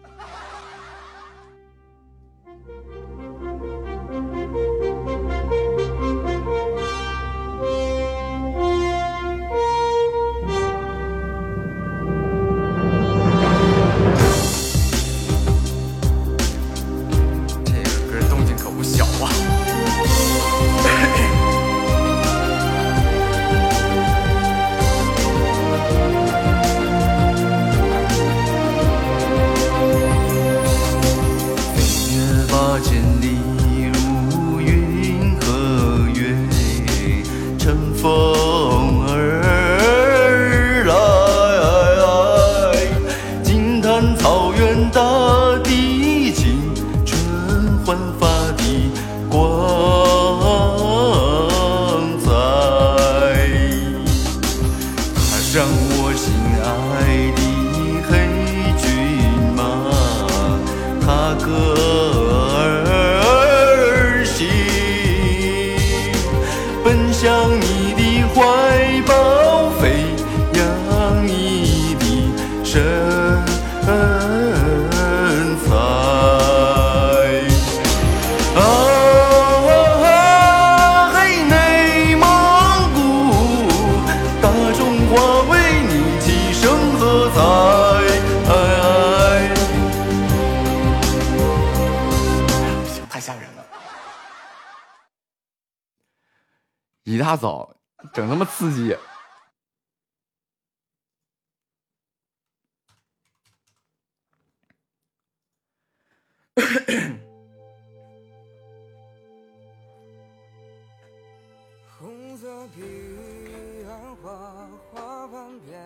[115.64, 115.78] 遍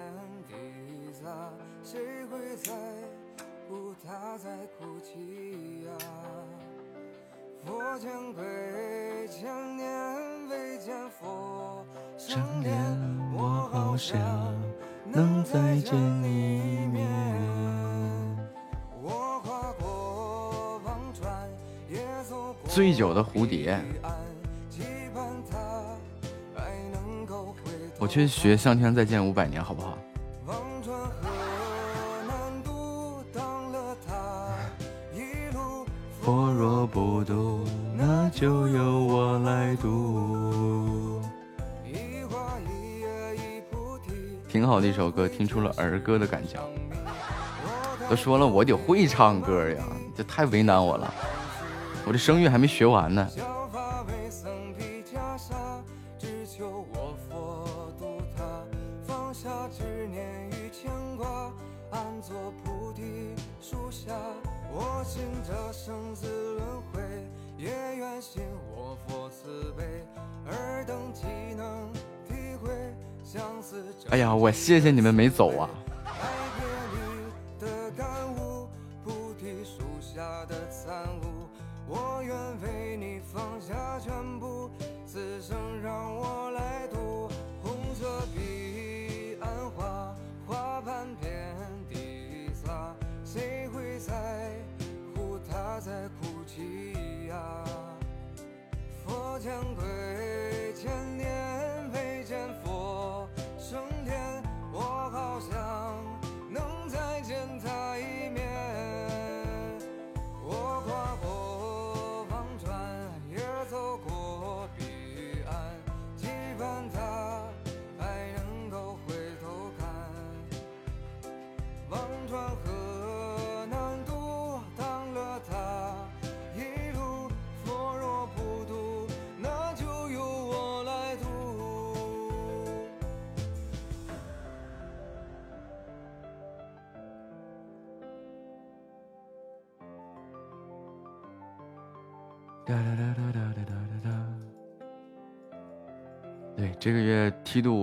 [0.49, 1.51] 地撒，
[1.83, 2.73] 谁会在
[3.69, 5.91] 乎他在哭泣呀？
[7.65, 11.85] 佛前跪，千年未见佛
[12.17, 12.75] 生脸，
[13.35, 14.19] 我好想
[15.05, 17.09] 能再见你一面。
[19.03, 21.49] 我跨过忘川，
[21.91, 23.81] 也走过醉酒的蝴蝶。
[27.99, 29.97] 我去学向天再见五百年，好不好？
[30.47, 31.29] 忘川河
[32.29, 34.15] 南渡，当了他
[35.15, 35.87] 一路
[36.21, 37.65] 佛若不渡，
[37.97, 41.23] 那就由我来渡。
[41.87, 44.13] 一花一叶一菩提。
[44.47, 46.61] 挺好的一首歌，听出了儿歌的感觉。
[48.11, 49.83] 都说了，我得会唱歌呀，
[50.15, 51.13] 这太为难我了。
[52.05, 53.27] 我这声乐还没学完呢。
[74.67, 75.71] 谢谢你们没走啊。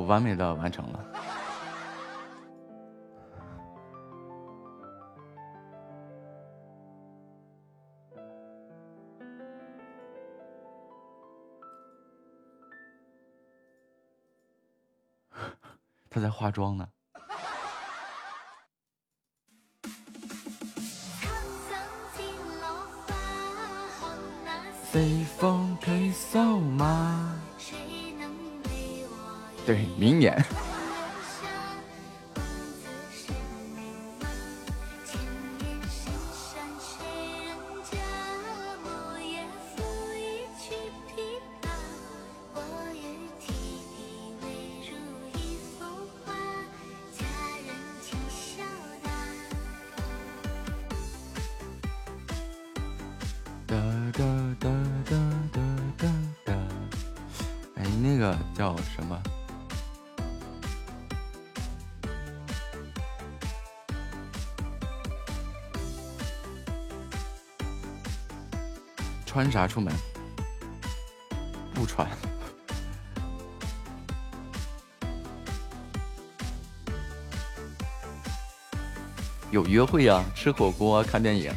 [0.04, 1.00] 完美的完成了。
[16.10, 16.88] 他在化妆呢。
[24.94, 27.33] 随风陪扫码。
[29.66, 30.44] 对，明年。
[69.54, 69.94] 啥出门？
[71.76, 72.10] 不穿。
[79.52, 81.54] 有约会呀、吃火锅、看电影。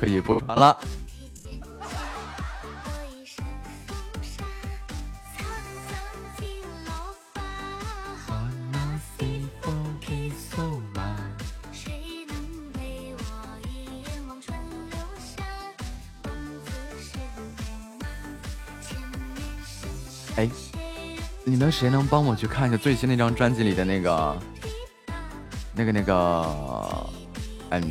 [0.00, 0.78] 可以不传了。
[20.36, 20.48] 哎，
[21.42, 24.38] 你们谁能帮我去看一下最新那张专辑里的那个、
[25.74, 27.10] 那个、那个？
[27.70, 27.82] 嗯，《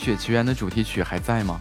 [0.00, 1.60] 雪奇缘》的主题曲还在吗？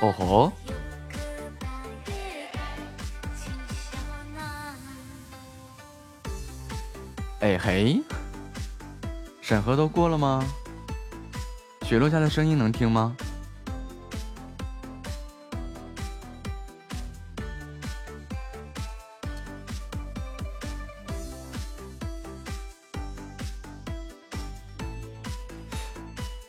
[0.00, 0.52] 哦吼
[7.44, 8.00] 哎嘿，
[9.42, 10.42] 审核都过了吗？
[11.82, 13.14] 雪落下的声音能听吗？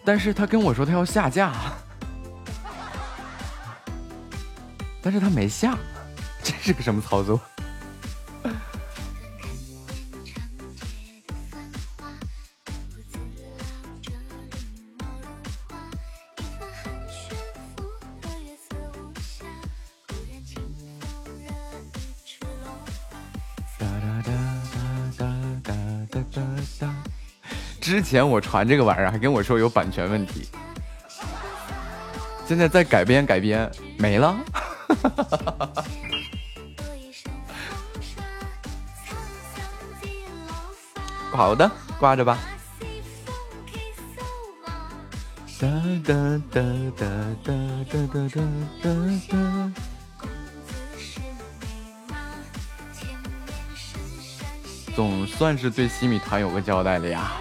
[0.05, 1.51] 但是他跟我说他要下架，
[5.01, 5.77] 但是他没下，
[6.41, 7.37] 这是个什么操作？
[28.05, 30.47] 前我传这个玩意儿还跟我说有版权问题，
[32.47, 34.37] 现在在改编改编没了。
[41.31, 41.69] 好的，
[41.99, 42.37] 挂着吧。
[45.59, 45.67] 哒
[46.05, 46.13] 哒
[46.51, 46.61] 哒
[46.95, 47.05] 哒
[47.43, 47.53] 哒
[47.91, 48.29] 哒哒
[48.83, 48.89] 哒
[49.29, 49.35] 哒。
[54.95, 57.33] 总算是对西米团有个交代了呀。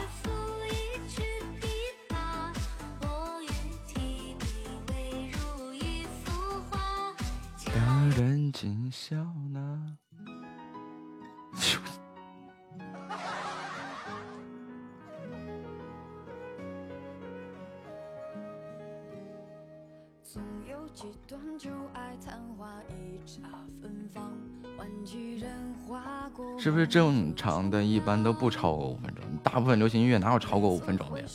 [26.95, 29.25] 正常的一般都不超过五分钟？
[29.43, 31.27] 大部分流行音乐哪有超过五分钟的呀？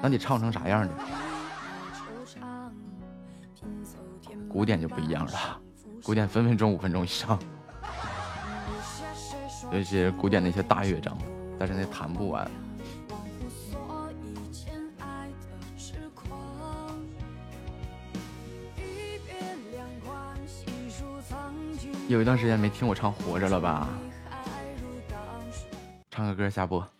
[0.00, 0.94] 那得唱成啥样的？
[4.48, 5.60] 古典就不一样了，
[6.02, 7.38] 古典分分钟五分钟以上，
[9.70, 11.14] 尤其是古典那些大乐章，
[11.58, 12.50] 但是那弹不完。
[22.08, 23.86] 有一段时间没听我唱《活着》了吧？
[26.14, 26.93] 唱个歌下播。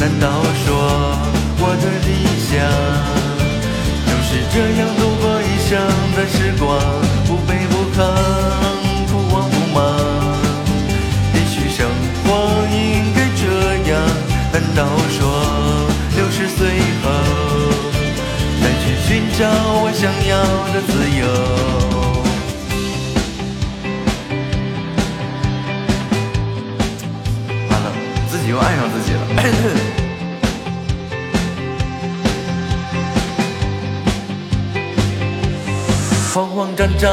[0.00, 0.30] 难道
[0.64, 0.66] 说
[1.60, 2.10] 我的理
[2.46, 2.54] 想
[4.06, 5.70] 就是这样度过一生
[6.14, 6.66] 的时光，
[7.26, 7.98] 不卑不亢，
[9.08, 9.76] 不慌不忙？
[11.34, 11.78] 也许生
[12.24, 12.26] 活
[12.70, 13.42] 应该这
[13.90, 13.92] 样，
[14.52, 14.86] 难道
[15.18, 15.20] 说
[16.16, 16.58] 六十岁
[17.02, 17.04] 后
[18.62, 19.40] 再去寻找
[19.82, 20.32] 我想要
[20.72, 21.26] 的自由？
[27.68, 27.86] 完了，
[28.30, 29.18] 自己又爱上自己了。
[36.88, 37.12] 慌慌张张，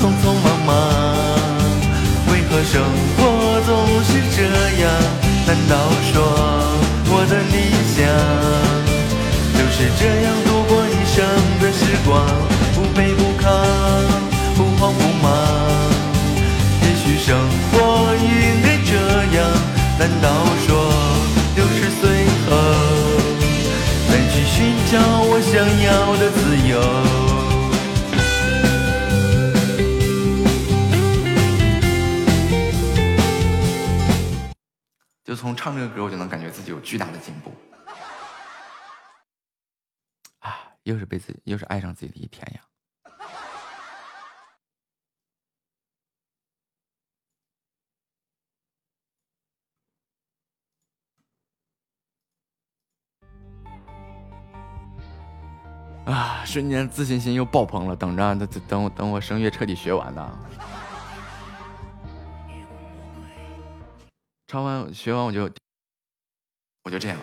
[0.00, 0.70] 匆匆忙忙，
[2.28, 2.80] 为何生
[3.16, 3.20] 活
[3.66, 3.70] 总
[4.04, 4.38] 是这
[4.80, 4.90] 样？
[5.46, 5.76] 难道
[6.12, 6.14] 说
[7.06, 7.54] 我的理
[7.92, 7.98] 想
[9.54, 11.20] 就是这样度过一生
[11.60, 12.24] 的时光，
[12.74, 13.44] 不卑不亢，
[14.56, 15.28] 不慌不忙？
[16.82, 17.36] 也许生
[17.70, 18.90] 活应该这
[19.36, 19.40] 样，
[19.98, 20.24] 难道
[20.66, 20.70] 说
[21.56, 22.02] 六十岁
[22.48, 22.50] 后
[24.08, 24.56] 再去寻
[24.90, 26.72] 找我想要的自由？
[35.42, 37.52] 从唱这个歌，我就能感觉自己有巨大的进步。
[40.38, 42.60] 啊，又是被自己，又是爱上自己的一天呀！
[56.06, 57.96] 啊，瞬间自信心又爆棚了。
[57.96, 60.38] 等着，等等我等我声乐彻底学完呢。
[64.52, 65.50] 唱完学完我就
[66.82, 67.16] 我就这样。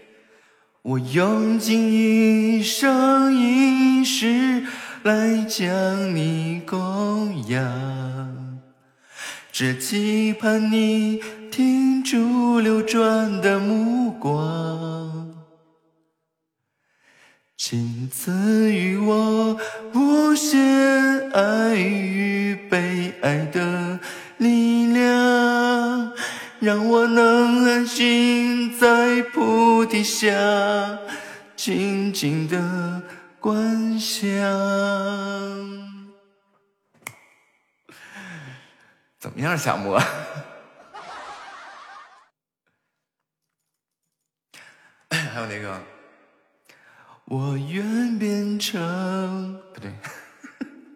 [0.80, 4.64] 我用尽一生一世
[5.02, 8.58] 来将你供养，
[9.52, 15.36] 只期盼你停住流转的目光，
[17.58, 19.60] 请赐予我
[19.92, 24.00] 无限爱与被爱的
[24.38, 26.14] 力量。
[26.58, 30.32] 让我能安心在菩提下，
[31.54, 33.02] 静静的
[33.38, 34.26] 观想。
[39.18, 40.00] 怎么样，夏沫？
[45.10, 45.78] 还有那个，
[47.26, 49.92] 我愿变成，不对，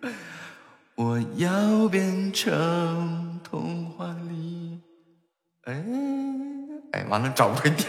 [0.96, 4.59] 我要变成童话里。
[5.64, 5.84] 哎
[6.92, 7.86] 哎，完了找不回调。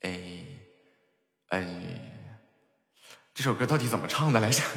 [0.00, 0.12] 哎
[1.48, 1.66] 哎，
[3.34, 4.62] 这首歌到底怎么唱的来着？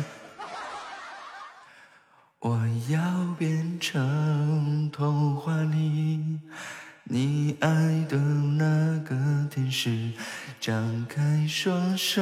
[2.39, 2.57] 我
[2.89, 6.39] 要变成童话里
[7.05, 7.69] 你爱
[8.09, 9.15] 的那个
[9.49, 10.11] 天使，
[10.59, 12.21] 张开双手，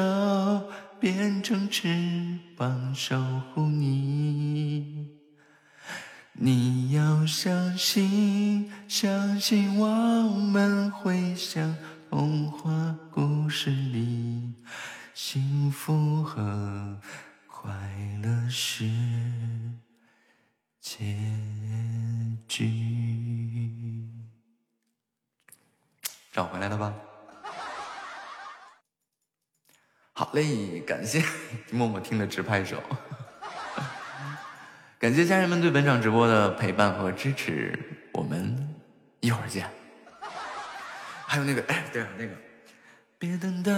[1.00, 3.20] 变成翅膀守
[3.54, 5.10] 护你。
[6.34, 11.76] 你要相信，相信我们会像
[12.10, 14.54] 童话故事里，
[15.14, 16.98] 幸福和
[17.48, 17.72] 快
[18.24, 18.90] 乐是
[20.90, 21.06] 结
[22.48, 22.68] 局。
[26.32, 26.91] 找回来了吧？
[30.14, 31.24] 好嘞，感谢
[31.72, 32.82] 默默听了直拍手，
[34.98, 37.78] 感谢家人们对本场直播的陪伴和支持，
[38.11, 38.76] 我们
[39.20, 39.70] 一会儿见。
[41.28, 42.36] 还有那个，哎，对了，那个，
[43.20, 43.72] 别等到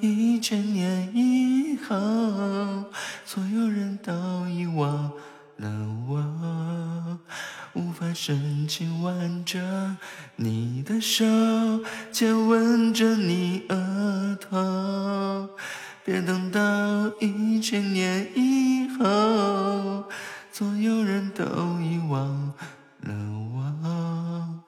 [0.00, 1.96] 一千年以后，
[3.26, 5.12] 所有人都遗忘
[5.56, 5.68] 了
[6.08, 7.18] 我，
[7.74, 9.96] 无法深情挽着
[10.36, 11.24] 你的手，
[12.12, 15.48] 亲吻着你额头。
[16.04, 16.60] 别等到
[17.20, 20.04] 一千年以后，
[20.52, 21.44] 所有人都
[21.80, 22.52] 遗忘
[23.00, 23.14] 了
[23.54, 24.62] 我。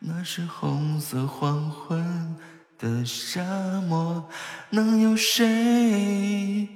[0.00, 2.34] 那是红色黄昏
[2.78, 3.40] 的沙
[3.82, 4.28] 漠，
[4.70, 6.68] 能有谁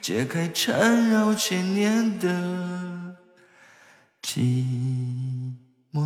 [0.00, 2.99] 解开缠绕千年的
[4.32, 5.56] 寂
[5.92, 5.98] 寞？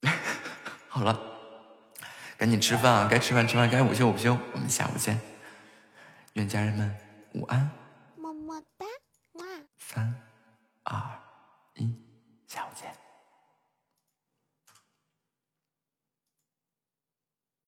[0.88, 1.20] 好了，
[2.38, 3.08] 赶紧吃饭啊！
[3.10, 4.38] 该吃饭吃饭，该午休午休。
[4.52, 5.20] 我们下午见，
[6.34, 6.96] 愿家人们
[7.34, 7.68] 午安。
[8.16, 8.86] 么么哒，
[9.32, 9.44] 哇。
[9.76, 10.14] 三。
[10.84, 11.20] 二
[11.74, 12.09] 一。